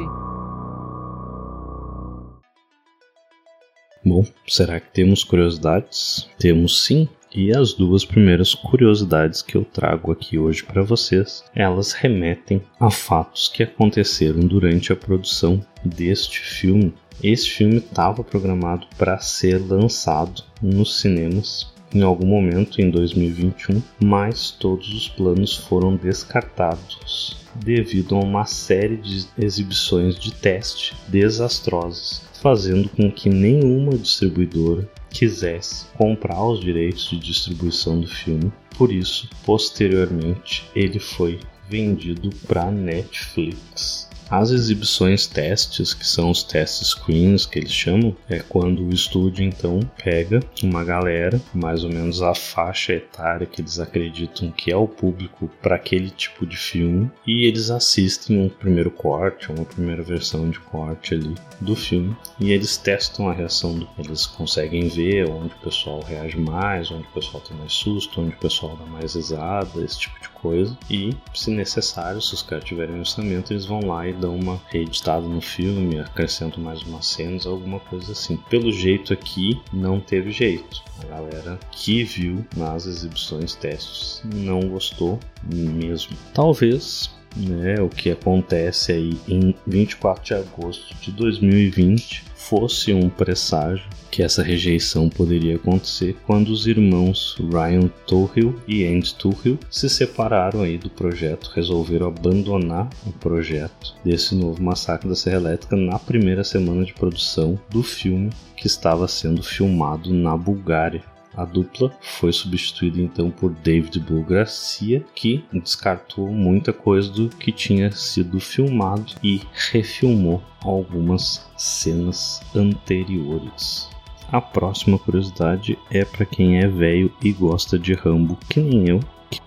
Bom, 4.06 4.24
será 4.48 4.80
que 4.80 4.94
temos 4.94 5.24
curiosidades? 5.24 6.30
Temos 6.38 6.86
sim. 6.86 7.10
E 7.38 7.52
as 7.52 7.74
duas 7.74 8.06
primeiras 8.06 8.56
curiosidades 8.56 9.42
que 9.42 9.58
eu 9.58 9.66
trago 9.66 10.10
aqui 10.10 10.40
hoje 10.40 10.64
para 10.64 10.82
vocês, 10.82 11.44
elas 11.54 11.92
remetem 11.92 12.62
a 12.80 12.90
fatos 12.90 13.50
que 13.50 13.62
aconteceram 13.62 14.40
durante 14.40 14.94
a 14.94 14.96
produção 14.96 15.62
deste 15.84 16.40
filme. 16.40 16.94
Este 17.22 17.52
filme 17.52 17.80
estava 17.80 18.24
programado 18.24 18.88
para 18.98 19.20
ser 19.20 19.58
lançado 19.58 20.44
nos 20.62 21.02
cinemas 21.02 21.76
em 21.94 22.04
algum 22.04 22.26
momento 22.26 22.82
em 22.82 22.90
2021, 22.90 23.82
mas 24.02 24.52
todos 24.52 24.88
os 24.94 25.10
planos 25.10 25.58
foram 25.58 25.98
descartados 25.98 27.36
devido 27.56 28.16
a 28.16 28.20
uma 28.20 28.46
série 28.46 28.96
de 28.96 29.26
exibições 29.38 30.18
de 30.18 30.34
teste 30.34 30.96
desastrosas, 31.10 32.22
fazendo 32.42 32.88
com 32.90 33.12
que 33.12 33.30
nenhuma 33.30 33.98
distribuidora 33.98 34.90
quisesse 35.16 35.86
comprar 35.98 36.44
os 36.44 36.60
direitos 36.60 37.10
de 37.10 37.18
distribuição 37.18 38.02
do 38.02 38.08
filme. 38.08 38.52
Por 38.78 38.92
isso, 38.92 39.30
posteriormente, 39.46 40.70
ele 40.76 41.00
foi 41.00 41.40
vendido 41.70 42.30
para 42.46 42.70
Netflix. 42.70 44.05
As 44.30 44.52
exibições 44.52 45.28
testes, 45.28 45.94
que 45.94 46.06
são 46.06 46.30
os 46.30 46.44
test 46.44 46.84
screens 46.84 47.46
que 47.46 47.60
eles 47.60 47.72
chamam, 47.72 48.16
é 48.30 48.40
quando 48.40 48.84
o 48.84 48.94
estúdio 48.94 49.44
então 49.44 49.80
pega 50.04 50.40
uma 50.64 50.84
galera, 50.84 51.42
mais 51.54 51.84
ou 51.84 51.90
menos 51.90 52.22
a 52.22 52.34
faixa 52.34 52.94
etária 52.94 53.46
que 53.46 53.62
eles 53.62 53.80
acreditam 53.80 54.52
que 54.52 54.72
é 54.72 54.76
o 54.76 54.88
público 54.88 55.50
para 55.62 55.76
aquele 55.76 56.10
tipo 56.10 56.46
de 56.46 56.58
filme, 56.58 57.10
e 57.26 57.46
eles 57.46 57.70
assistem 57.70 58.40
um 58.40 58.50
primeiro 58.50 58.92
corte, 58.92 59.52
uma 59.52 59.66
primeira 59.66 60.04
versão 60.04 60.50
de 60.50 60.60
corte 60.60 61.14
ali 61.14 61.36
do 61.60 61.76
filme, 61.76 62.16
e 62.40 62.52
eles 62.52 62.78
testam 62.78 63.30
a 63.30 63.34
reação 63.34 63.78
do 63.78 63.86
eles 63.98 64.26
conseguem 64.26 64.88
ver 64.88 65.30
onde 65.30 65.54
o 65.54 65.64
pessoal 65.64 66.02
reage 66.02 66.38
mais, 66.38 66.92
onde 66.92 67.08
o 67.08 67.12
pessoal 67.12 67.42
tem 67.42 67.58
mais 67.58 67.74
susto, 67.74 68.22
onde 68.22 68.36
o 68.36 68.40
pessoal 68.40 68.76
dá 68.78 68.86
mais 68.86 69.16
risada, 69.16 69.84
esse 69.84 70.00
tipo 70.00 70.20
de 70.22 70.30
coisa. 70.30 70.78
E, 70.90 71.16
se 71.34 71.52
necessário, 71.52 72.22
se 72.22 72.34
os 72.34 72.42
caras 72.42 72.66
tiverem 72.66 73.00
orçamento, 73.00 73.54
eles 73.54 73.66
vão 73.66 73.80
lá 73.80 74.08
e 74.08 74.14
dão 74.16 74.36
uma 74.36 74.62
reeditada 74.68 75.28
no 75.28 75.42
filme, 75.42 76.00
acrescentam 76.00 76.64
mais 76.64 76.82
umas 76.84 77.06
cenas, 77.06 77.46
alguma 77.46 77.80
coisa 77.80 78.12
assim. 78.12 78.38
Pelo 78.50 78.72
jeito 78.72 79.14
aqui, 79.14 79.60
não 79.72 80.00
teve 80.00 80.32
jeito. 80.32 80.84
A 81.02 81.06
galera 81.06 81.60
que 81.72 82.04
viu 82.04 82.46
nas 82.56 82.86
exibições 82.86 83.56
testes 83.56 84.22
não 84.34 84.62
gostou 84.62 85.20
mesmo. 85.44 86.16
Talvez 86.34 87.10
né, 87.36 87.82
o 87.82 87.90
que 87.90 88.12
acontece 88.12 88.92
aí 88.92 89.18
em 89.28 89.54
24 89.68 90.24
de 90.24 90.34
agosto 90.34 90.96
de 91.02 91.12
2020 91.12 92.24
fosse 92.36 92.94
um 92.94 93.10
presságio 93.10 93.86
que 94.12 94.22
essa 94.22 94.44
rejeição 94.44 95.10
poderia 95.10 95.56
acontecer 95.56 96.16
quando 96.26 96.50
os 96.50 96.68
irmãos 96.68 97.36
Ryan 97.40 97.90
Tuchel 98.06 98.54
e 98.68 98.86
Andy 98.86 99.16
Tuchel 99.16 99.58
se 99.70 99.90
separaram 99.90 100.62
aí 100.62 100.78
do 100.78 100.90
projeto, 100.90 101.52
resolveram 101.54 102.08
abandonar 102.08 102.88
o 103.06 103.12
projeto 103.12 103.96
desse 104.06 104.36
novo 104.36 104.62
massacre 104.62 105.10
da 105.10 105.16
Serra 105.16 105.38
Elétrica 105.38 105.76
na 105.76 105.98
primeira 105.98 106.44
semana 106.44 106.86
de 106.86 106.94
produção 106.94 107.60
do 107.70 107.82
filme 107.82 108.30
que 108.56 108.68
estava 108.68 109.08
sendo 109.08 109.44
filmado 109.44 110.14
na 110.14 110.38
Bulgária. 110.38 111.04
A 111.38 111.44
dupla 111.44 111.92
foi 112.02 112.32
substituída 112.32 113.02
então 113.02 113.30
por 113.30 113.52
David 113.52 114.00
Blue 114.00 114.24
Garcia, 114.24 115.06
que 115.14 115.44
descartou 115.52 116.28
muita 116.30 116.72
coisa 116.72 117.12
do 117.12 117.30
que 117.30 117.52
tinha 117.52 117.92
sido 117.92 118.40
filmado 118.40 119.14
e 119.24 119.42
refilmou 119.72 120.42
algumas 120.64 121.46
cenas 121.58 122.42
anteriores. 122.56 123.90
A 124.32 124.42
próxima 124.42 124.98
curiosidade 124.98 125.78
é 125.92 126.04
para 126.04 126.26
quem 126.26 126.58
é 126.58 126.68
velho 126.68 127.14
e 127.22 127.32
gosta 127.32 127.78
de 127.78 127.94
Rambo, 127.94 128.38
que 128.50 128.60
nem 128.60 128.90
eu, 128.90 129.00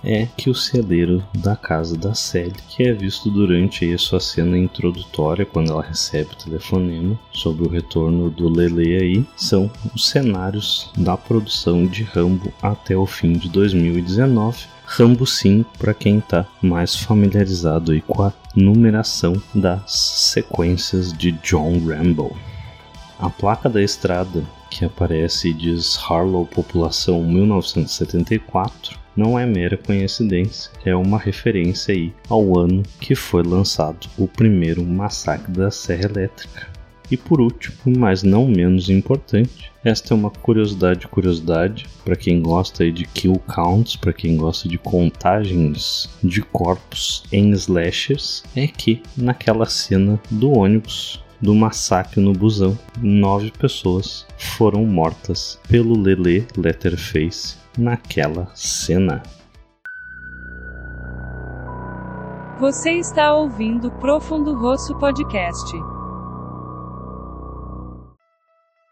é 0.02 0.26
que 0.36 0.50
o 0.50 0.54
celeiro 0.54 1.24
da 1.34 1.56
casa 1.56 1.96
da 1.96 2.14
Sally, 2.14 2.54
que 2.68 2.82
é 2.82 2.92
visto 2.92 3.30
durante 3.30 3.92
a 3.92 3.98
sua 3.98 4.20
cena 4.20 4.56
introdutória, 4.56 5.46
quando 5.46 5.72
ela 5.72 5.82
recebe 5.82 6.30
o 6.32 6.44
telefonema 6.44 7.18
sobre 7.32 7.64
o 7.64 7.68
retorno 7.68 8.30
do 8.30 8.48
Lele 8.48 8.96
aí, 8.96 9.26
são 9.36 9.70
os 9.94 10.08
cenários 10.08 10.90
da 10.96 11.16
produção 11.16 11.86
de 11.86 12.02
Rambo 12.02 12.52
até 12.62 12.96
o 12.96 13.06
fim 13.06 13.32
de 13.32 13.48
2019. 13.48 14.66
Rambo 14.84 15.26
5 15.26 15.78
para 15.78 15.92
quem 15.92 16.18
está 16.18 16.46
mais 16.62 16.96
familiarizado 16.96 17.92
aí 17.92 18.00
com 18.00 18.22
a 18.22 18.32
numeração 18.56 19.34
das 19.54 19.92
sequências 19.92 21.12
de 21.12 21.32
John 21.32 21.78
Rambo. 21.86 22.34
A 23.18 23.28
placa 23.28 23.68
da 23.68 23.82
estrada 23.82 24.42
que 24.70 24.84
aparece 24.84 25.52
diz 25.52 25.98
Harlow 25.98 26.46
População 26.46 27.22
1974 27.22 28.97
não 29.18 29.36
é 29.36 29.44
mera 29.44 29.76
coincidência, 29.76 30.70
é 30.84 30.94
uma 30.94 31.18
referência 31.18 31.92
aí 31.92 32.12
ao 32.28 32.56
ano 32.56 32.84
que 33.00 33.16
foi 33.16 33.42
lançado 33.42 34.08
o 34.16 34.28
primeiro 34.28 34.84
massacre 34.84 35.50
da 35.50 35.72
Serra 35.72 36.04
Elétrica. 36.04 36.68
E 37.10 37.16
por 37.16 37.40
último, 37.40 37.76
mas 37.98 38.22
não 38.22 38.46
menos 38.46 38.88
importante, 38.88 39.72
esta 39.82 40.14
é 40.14 40.16
uma 40.16 40.30
curiosidade 40.30 41.08
curiosidade 41.08 41.86
para 42.04 42.14
quem 42.14 42.40
gosta 42.40 42.88
de 42.92 43.06
kill 43.06 43.42
counts, 43.52 43.96
para 43.96 44.12
quem 44.12 44.36
gosta 44.36 44.68
de 44.68 44.78
contagens 44.78 46.08
de 46.22 46.40
corpos 46.42 47.24
em 47.32 47.50
slashers, 47.52 48.44
é 48.54 48.68
que 48.68 49.02
naquela 49.16 49.66
cena 49.66 50.20
do 50.30 50.52
ônibus 50.52 51.24
do 51.40 51.54
massacre 51.54 52.20
no 52.20 52.32
busão, 52.32 52.78
nove 53.00 53.50
pessoas 53.50 54.26
foram 54.56 54.84
mortas 54.84 55.58
pelo 55.68 56.00
Lele 56.00 56.46
Letterface 56.56 57.56
naquela 57.76 58.50
cena. 58.54 59.22
Você 62.60 62.90
está 62.90 63.32
ouvindo 63.34 63.88
Profundo 63.92 64.52
Rosso 64.52 64.98
Podcast. 64.98 65.72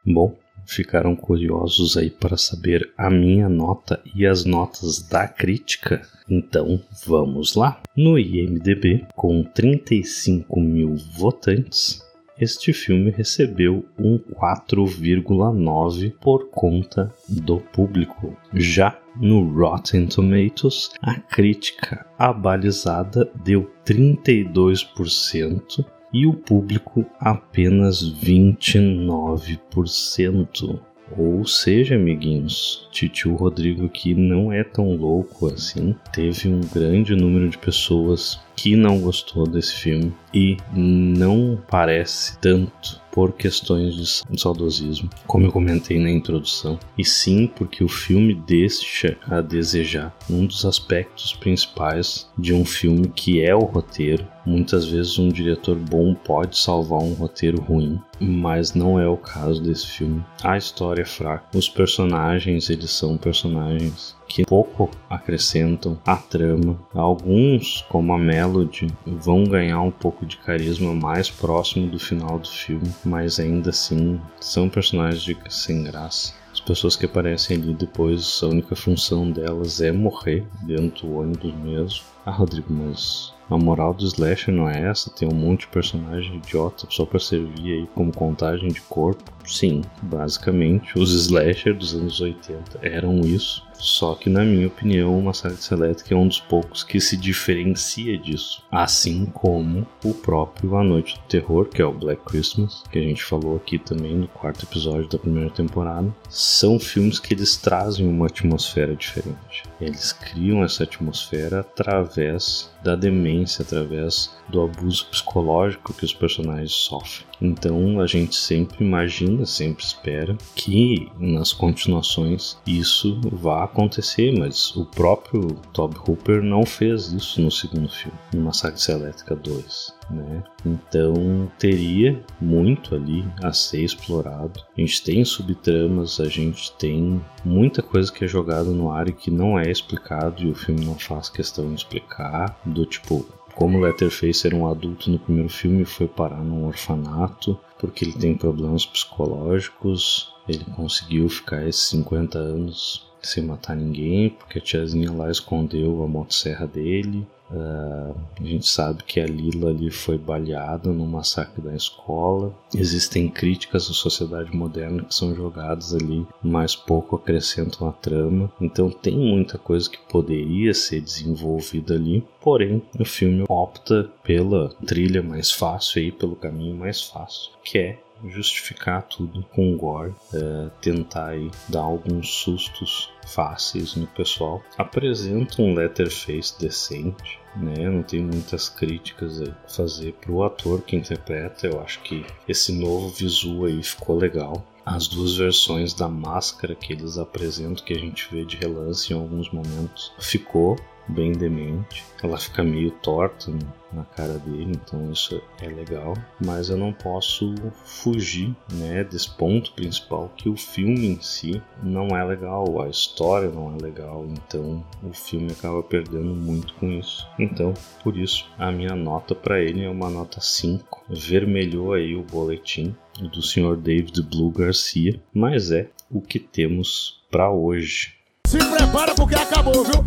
Bom, 0.06 0.36
ficaram 0.64 1.16
curiosos 1.16 1.96
aí 1.96 2.08
para 2.08 2.36
saber 2.36 2.92
a 2.96 3.10
minha 3.10 3.48
nota 3.48 4.00
e 4.14 4.24
as 4.24 4.44
notas 4.44 5.00
da 5.02 5.26
crítica? 5.26 6.02
Então 6.30 6.80
vamos 7.04 7.56
lá. 7.56 7.80
No 7.96 8.16
IMDB, 8.16 9.04
com 9.16 9.42
35 9.42 10.60
mil 10.60 10.94
votantes, 11.16 12.05
este 12.38 12.72
filme 12.72 13.10
recebeu 13.10 13.84
um 13.98 14.18
4,9 14.18 16.12
por 16.20 16.48
conta 16.50 17.12
do 17.28 17.58
público. 17.58 18.36
Já 18.52 18.96
no 19.20 19.42
Rotten 19.42 20.06
Tomatoes, 20.06 20.92
a 21.00 21.14
crítica 21.14 22.06
abalizada 22.18 23.28
deu 23.42 23.70
32% 23.84 25.84
e 26.12 26.26
o 26.26 26.34
público 26.34 27.06
apenas 27.18 28.02
29%. 28.02 30.78
Ou 31.16 31.46
seja, 31.46 31.94
amiguinhos, 31.94 32.88
Titio 32.90 33.34
Rodrigo 33.34 33.86
aqui 33.86 34.14
não 34.14 34.52
é 34.52 34.64
tão 34.64 34.96
louco 34.96 35.46
assim. 35.46 35.94
Teve 36.12 36.48
um 36.48 36.60
grande 36.60 37.14
número 37.14 37.48
de 37.48 37.58
pessoas 37.58 38.40
que 38.56 38.74
não 38.74 38.98
gostou 39.00 39.46
desse 39.46 39.74
filme 39.74 40.12
e 40.32 40.56
não 40.72 41.62
parece 41.68 42.38
tanto 42.38 43.00
por 43.12 43.32
questões 43.32 43.94
de 43.94 44.40
saudosismo, 44.40 45.08
como 45.26 45.46
eu 45.46 45.52
comentei 45.52 45.98
na 45.98 46.10
introdução, 46.10 46.78
e 46.98 47.04
sim 47.04 47.46
porque 47.46 47.82
o 47.82 47.88
filme 47.88 48.34
deixa 48.34 49.16
a 49.26 49.40
desejar 49.40 50.14
um 50.28 50.44
dos 50.44 50.66
aspectos 50.66 51.32
principais 51.32 52.30
de 52.36 52.52
um 52.52 52.64
filme 52.64 53.08
que 53.08 53.42
é 53.42 53.54
o 53.54 53.60
roteiro. 53.60 54.26
Muitas 54.46 54.86
vezes 54.86 55.18
um 55.18 55.28
diretor 55.28 55.74
bom 55.74 56.14
pode 56.14 56.56
salvar 56.56 57.00
um 57.00 57.14
roteiro 57.14 57.60
ruim, 57.60 58.00
mas 58.20 58.74
não 58.74 59.00
é 59.00 59.08
o 59.08 59.16
caso 59.16 59.60
desse 59.60 59.88
filme. 59.88 60.24
A 60.40 60.56
história 60.56 61.02
é 61.02 61.04
fraca, 61.04 61.58
os 61.58 61.68
personagens 61.68 62.70
eles 62.70 62.92
são 62.92 63.16
personagens 63.16 64.14
que 64.28 64.44
pouco 64.44 64.88
acrescentam 65.10 65.98
à 66.06 66.16
trama. 66.16 66.78
Alguns, 66.94 67.84
como 67.88 68.12
a 68.12 68.18
Melody, 68.18 68.86
vão 69.04 69.44
ganhar 69.44 69.80
um 69.80 69.90
pouco 69.90 70.24
de 70.24 70.36
carisma 70.36 70.94
mais 70.94 71.28
próximo 71.28 71.88
do 71.88 71.98
final 71.98 72.38
do 72.38 72.48
filme, 72.48 72.88
mas 73.04 73.40
ainda 73.40 73.70
assim 73.70 74.20
são 74.40 74.68
personagens 74.68 75.22
de 75.22 75.36
sem 75.48 75.82
graça. 75.82 76.34
As 76.52 76.60
pessoas 76.60 76.96
que 76.96 77.04
aparecem 77.04 77.56
ali 77.56 77.74
depois, 77.74 78.40
a 78.42 78.46
única 78.46 78.74
função 78.74 79.30
delas 79.30 79.80
é 79.80 79.92
morrer 79.92 80.46
dentro 80.62 81.06
do 81.06 81.18
ônibus 81.18 81.54
mesmo. 81.54 82.00
Ah, 82.24 82.30
Rodrigo, 82.30 82.72
mas 82.72 83.35
a 83.48 83.56
moral 83.56 83.94
do 83.94 84.04
slasher 84.04 84.52
não 84.52 84.68
é 84.68 84.88
essa? 84.88 85.10
Tem 85.10 85.28
um 85.28 85.34
monte 85.34 85.60
de 85.60 85.68
personagem 85.68 86.36
idiota 86.36 86.86
só 86.90 87.04
pra 87.04 87.18
servir 87.18 87.72
aí 87.72 87.86
como 87.94 88.12
contagem 88.12 88.68
de 88.68 88.80
corpo? 88.82 89.24
Sim, 89.44 89.82
basicamente, 90.02 90.98
os 90.98 91.12
slasher 91.12 91.76
dos 91.76 91.94
anos 91.94 92.20
80 92.20 92.78
eram 92.82 93.20
isso. 93.20 93.65
Só 93.78 94.14
que, 94.14 94.28
na 94.28 94.44
minha 94.44 94.66
opinião, 94.66 95.18
o 95.18 95.22
Massacre 95.22 95.58
Elétrica 95.70 96.14
é 96.14 96.16
um 96.16 96.28
dos 96.28 96.40
poucos 96.40 96.82
que 96.82 97.00
se 97.00 97.16
diferencia 97.16 98.18
disso. 98.18 98.62
Assim 98.70 99.26
como 99.26 99.86
o 100.04 100.14
próprio 100.14 100.76
A 100.76 100.84
Noite 100.84 101.16
do 101.16 101.22
Terror, 101.28 101.66
que 101.66 101.80
é 101.80 101.84
o 101.84 101.92
Black 101.92 102.22
Christmas, 102.24 102.82
que 102.90 102.98
a 102.98 103.02
gente 103.02 103.22
falou 103.22 103.56
aqui 103.56 103.78
também 103.78 104.14
no 104.14 104.28
quarto 104.28 104.64
episódio 104.64 105.08
da 105.08 105.18
primeira 105.18 105.50
temporada. 105.50 106.14
São 106.28 106.78
filmes 106.78 107.18
que 107.18 107.34
eles 107.34 107.56
trazem 107.56 108.08
uma 108.08 108.26
atmosfera 108.26 108.94
diferente. 108.94 109.64
Eles 109.80 110.12
criam 110.12 110.64
essa 110.64 110.84
atmosfera 110.84 111.60
através 111.60 112.70
da 112.82 112.94
demência, 112.94 113.62
através 113.62 114.34
do 114.48 114.62
abuso 114.62 115.06
psicológico 115.06 115.92
que 115.92 116.04
os 116.04 116.14
personagens 116.14 116.72
sofrem. 116.72 117.26
Então 117.40 118.00
a 118.00 118.06
gente 118.06 118.34
sempre 118.34 118.84
imagina, 118.84 119.44
sempre 119.44 119.84
espera 119.84 120.36
que 120.54 121.10
nas 121.18 121.52
continuações 121.52 122.56
isso 122.66 123.20
vá 123.32 123.64
acontecer, 123.64 124.36
mas 124.38 124.74
o 124.76 124.84
próprio 124.84 125.48
Toby 125.72 125.96
Hooper 126.06 126.42
não 126.42 126.64
fez 126.64 127.12
isso 127.12 127.40
no 127.40 127.50
segundo 127.50 127.88
filme, 127.88 128.18
no 128.34 128.42
Massacre 128.42 128.80
Elétrica 128.92 129.34
2. 129.34 129.96
Né? 130.10 130.42
Então 130.64 131.50
teria 131.58 132.24
muito 132.40 132.94
ali 132.94 133.24
a 133.42 133.52
ser 133.52 133.82
explorado. 133.82 134.60
A 134.76 134.80
gente 134.80 135.02
tem 135.02 135.24
subtramas, 135.24 136.20
a 136.20 136.28
gente 136.28 136.72
tem 136.72 137.20
muita 137.44 137.82
coisa 137.82 138.12
que 138.12 138.24
é 138.24 138.28
jogada 138.28 138.70
no 138.70 138.90
ar 138.90 139.08
e 139.08 139.12
que 139.12 139.30
não 139.30 139.58
é 139.58 139.70
explicado 139.70 140.42
e 140.42 140.50
o 140.50 140.54
filme 140.54 140.84
não 140.84 140.98
faz 140.98 141.28
questão 141.28 141.68
de 141.68 141.74
explicar, 141.74 142.58
do 142.64 142.86
tipo 142.86 143.26
como 143.56 143.80
Letterface 143.80 144.46
era 144.46 144.54
um 144.54 144.68
adulto 144.68 145.10
no 145.10 145.18
primeiro 145.18 145.48
filme 145.48 145.82
e 145.82 145.86
foi 145.86 146.06
parar 146.06 146.44
num 146.44 146.66
orfanato 146.66 147.58
porque 147.78 148.04
ele 148.04 148.12
tem 148.12 148.36
problemas 148.36 148.84
psicológicos. 148.84 150.30
Ele 150.46 150.64
conseguiu 150.76 151.26
ficar 151.28 151.66
esses 151.66 151.88
50 151.88 152.38
anos 152.38 153.10
sem 153.22 153.42
matar 153.42 153.74
ninguém 153.74 154.28
porque 154.28 154.58
a 154.58 154.62
tiazinha 154.62 155.10
lá 155.10 155.30
escondeu 155.30 156.02
a 156.04 156.06
motosserra 156.06 156.66
dele. 156.66 157.26
Uh, 157.50 158.14
a 158.40 158.44
gente 158.44 158.66
sabe 158.66 159.02
que 159.04 159.20
a 159.20 159.26
Lila 159.26 159.70
ali 159.70 159.90
foi 159.90 160.18
baleada 160.18 160.90
no 160.90 161.06
massacre 161.06 161.62
da 161.62 161.74
escola. 161.74 162.52
Existem 162.74 163.28
críticas 163.28 163.88
à 163.90 163.94
sociedade 163.94 164.54
moderna 164.54 165.04
que 165.04 165.14
são 165.14 165.34
jogadas 165.34 165.94
ali, 165.94 166.26
mas 166.42 166.74
pouco 166.74 167.16
acrescentam 167.16 167.88
a 167.88 167.92
trama. 167.92 168.50
Então 168.60 168.90
tem 168.90 169.16
muita 169.16 169.58
coisa 169.58 169.88
que 169.88 169.98
poderia 170.08 170.74
ser 170.74 171.00
desenvolvida 171.00 171.94
ali. 171.94 172.24
Porém, 172.40 172.82
o 172.98 173.04
filme 173.04 173.44
opta 173.48 174.10
pela 174.22 174.68
trilha 174.86 175.22
mais 175.22 175.50
fácil 175.50 176.02
aí, 176.02 176.12
pelo 176.12 176.36
caminho 176.36 176.76
mais 176.76 177.02
fácil, 177.02 177.50
que 177.64 177.78
é 177.78 177.98
justificar 178.24 179.02
tudo 179.02 179.42
com 179.54 179.76
gore, 179.76 180.14
é, 180.32 180.70
tentar 180.80 181.28
aí 181.28 181.50
dar 181.68 181.80
alguns 181.80 182.28
sustos 182.30 183.10
fáceis 183.26 183.94
no 183.94 184.06
pessoal. 184.06 184.62
Apresenta 184.78 185.60
um 185.62 185.74
letterface 185.74 186.58
decente, 186.58 187.38
né? 187.56 187.88
Não 187.88 188.02
tem 188.02 188.22
muitas 188.22 188.68
críticas 188.68 189.40
a 189.42 189.52
fazer 189.68 190.12
pro 190.14 190.42
ator 190.42 190.82
que 190.82 190.96
interpreta. 190.96 191.66
Eu 191.66 191.80
acho 191.80 192.00
que 192.02 192.24
esse 192.48 192.72
novo 192.72 193.08
visual 193.08 193.64
aí 193.66 193.82
ficou 193.82 194.16
legal. 194.16 194.64
As 194.84 195.08
duas 195.08 195.36
versões 195.36 195.92
da 195.92 196.08
máscara 196.08 196.74
que 196.74 196.92
eles 196.92 197.18
apresentam, 197.18 197.84
que 197.84 197.92
a 197.92 197.98
gente 197.98 198.28
vê 198.30 198.44
de 198.44 198.56
relance 198.56 199.12
em 199.12 199.16
alguns 199.16 199.50
momentos, 199.50 200.12
ficou 200.18 200.76
bem 201.08 201.32
demente. 201.32 202.04
Ela 202.22 202.38
fica 202.38 202.62
meio 202.62 202.90
torta 202.90 203.52
na 203.92 204.04
cara 204.04 204.38
dele, 204.38 204.72
então 204.72 205.10
isso 205.12 205.40
é 205.60 205.68
legal. 205.68 206.14
Mas 206.44 206.68
eu 206.68 206.76
não 206.76 206.92
posso 206.92 207.54
fugir 207.84 208.54
né, 208.72 209.04
desse 209.04 209.30
ponto 209.36 209.72
principal 209.72 210.32
que 210.36 210.48
o 210.48 210.56
filme 210.56 211.06
em 211.06 211.20
si 211.20 211.62
não 211.82 212.08
é 212.08 212.24
legal, 212.24 212.82
a 212.82 212.88
história 212.88 213.48
não 213.48 213.74
é 213.74 213.82
legal, 213.82 214.26
então 214.26 214.84
o 215.02 215.12
filme 215.12 215.52
acaba 215.52 215.82
perdendo 215.82 216.34
muito 216.34 216.74
com 216.74 216.90
isso. 216.90 217.26
Então, 217.38 217.72
por 218.02 218.16
isso, 218.16 218.48
a 218.58 218.70
minha 218.70 218.94
nota 218.94 219.34
para 219.34 219.60
ele 219.60 219.84
é 219.84 219.90
uma 219.90 220.10
nota 220.10 220.40
5. 220.40 221.04
Vermelhou 221.08 221.92
aí 221.92 222.14
o 222.14 222.22
boletim 222.22 222.94
do 223.20 223.40
Sr. 223.40 223.76
David 223.76 224.22
Blue 224.22 224.50
Garcia, 224.50 225.20
mas 225.32 225.70
é 225.70 225.88
o 226.10 226.20
que 226.20 226.38
temos 226.38 227.22
para 227.30 227.50
hoje. 227.50 228.14
Se 228.46 228.58
prepara 228.58 229.14
porque 229.14 229.34
acabou, 229.34 229.84
viu? 229.84 230.04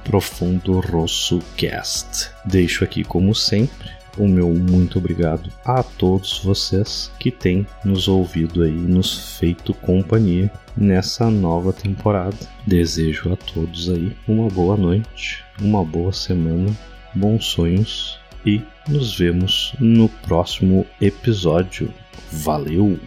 @profundorossocast. 0.05 2.31
Deixo 2.47 2.83
aqui 2.83 3.05
como 3.05 3.35
sempre 3.35 4.00
o 4.21 4.29
meu 4.29 4.53
muito 4.53 4.99
obrigado 4.99 5.51
a 5.65 5.83
todos 5.83 6.41
vocês 6.45 7.11
que 7.19 7.31
têm 7.31 7.67
nos 7.83 8.07
ouvido 8.07 8.63
aí, 8.63 8.71
nos 8.71 9.39
feito 9.39 9.73
companhia 9.73 10.53
nessa 10.77 11.31
nova 11.31 11.73
temporada. 11.73 12.37
Desejo 12.67 13.33
a 13.33 13.37
todos 13.37 13.89
aí 13.89 14.15
uma 14.29 14.49
boa 14.49 14.77
noite, 14.77 15.43
uma 15.59 15.83
boa 15.83 16.13
semana, 16.13 16.71
bons 17.15 17.47
sonhos 17.47 18.19
e 18.45 18.61
nos 18.87 19.17
vemos 19.17 19.75
no 19.81 20.09
próximo 20.09 20.87
episódio. 21.01 21.91
Valeu! 22.31 22.99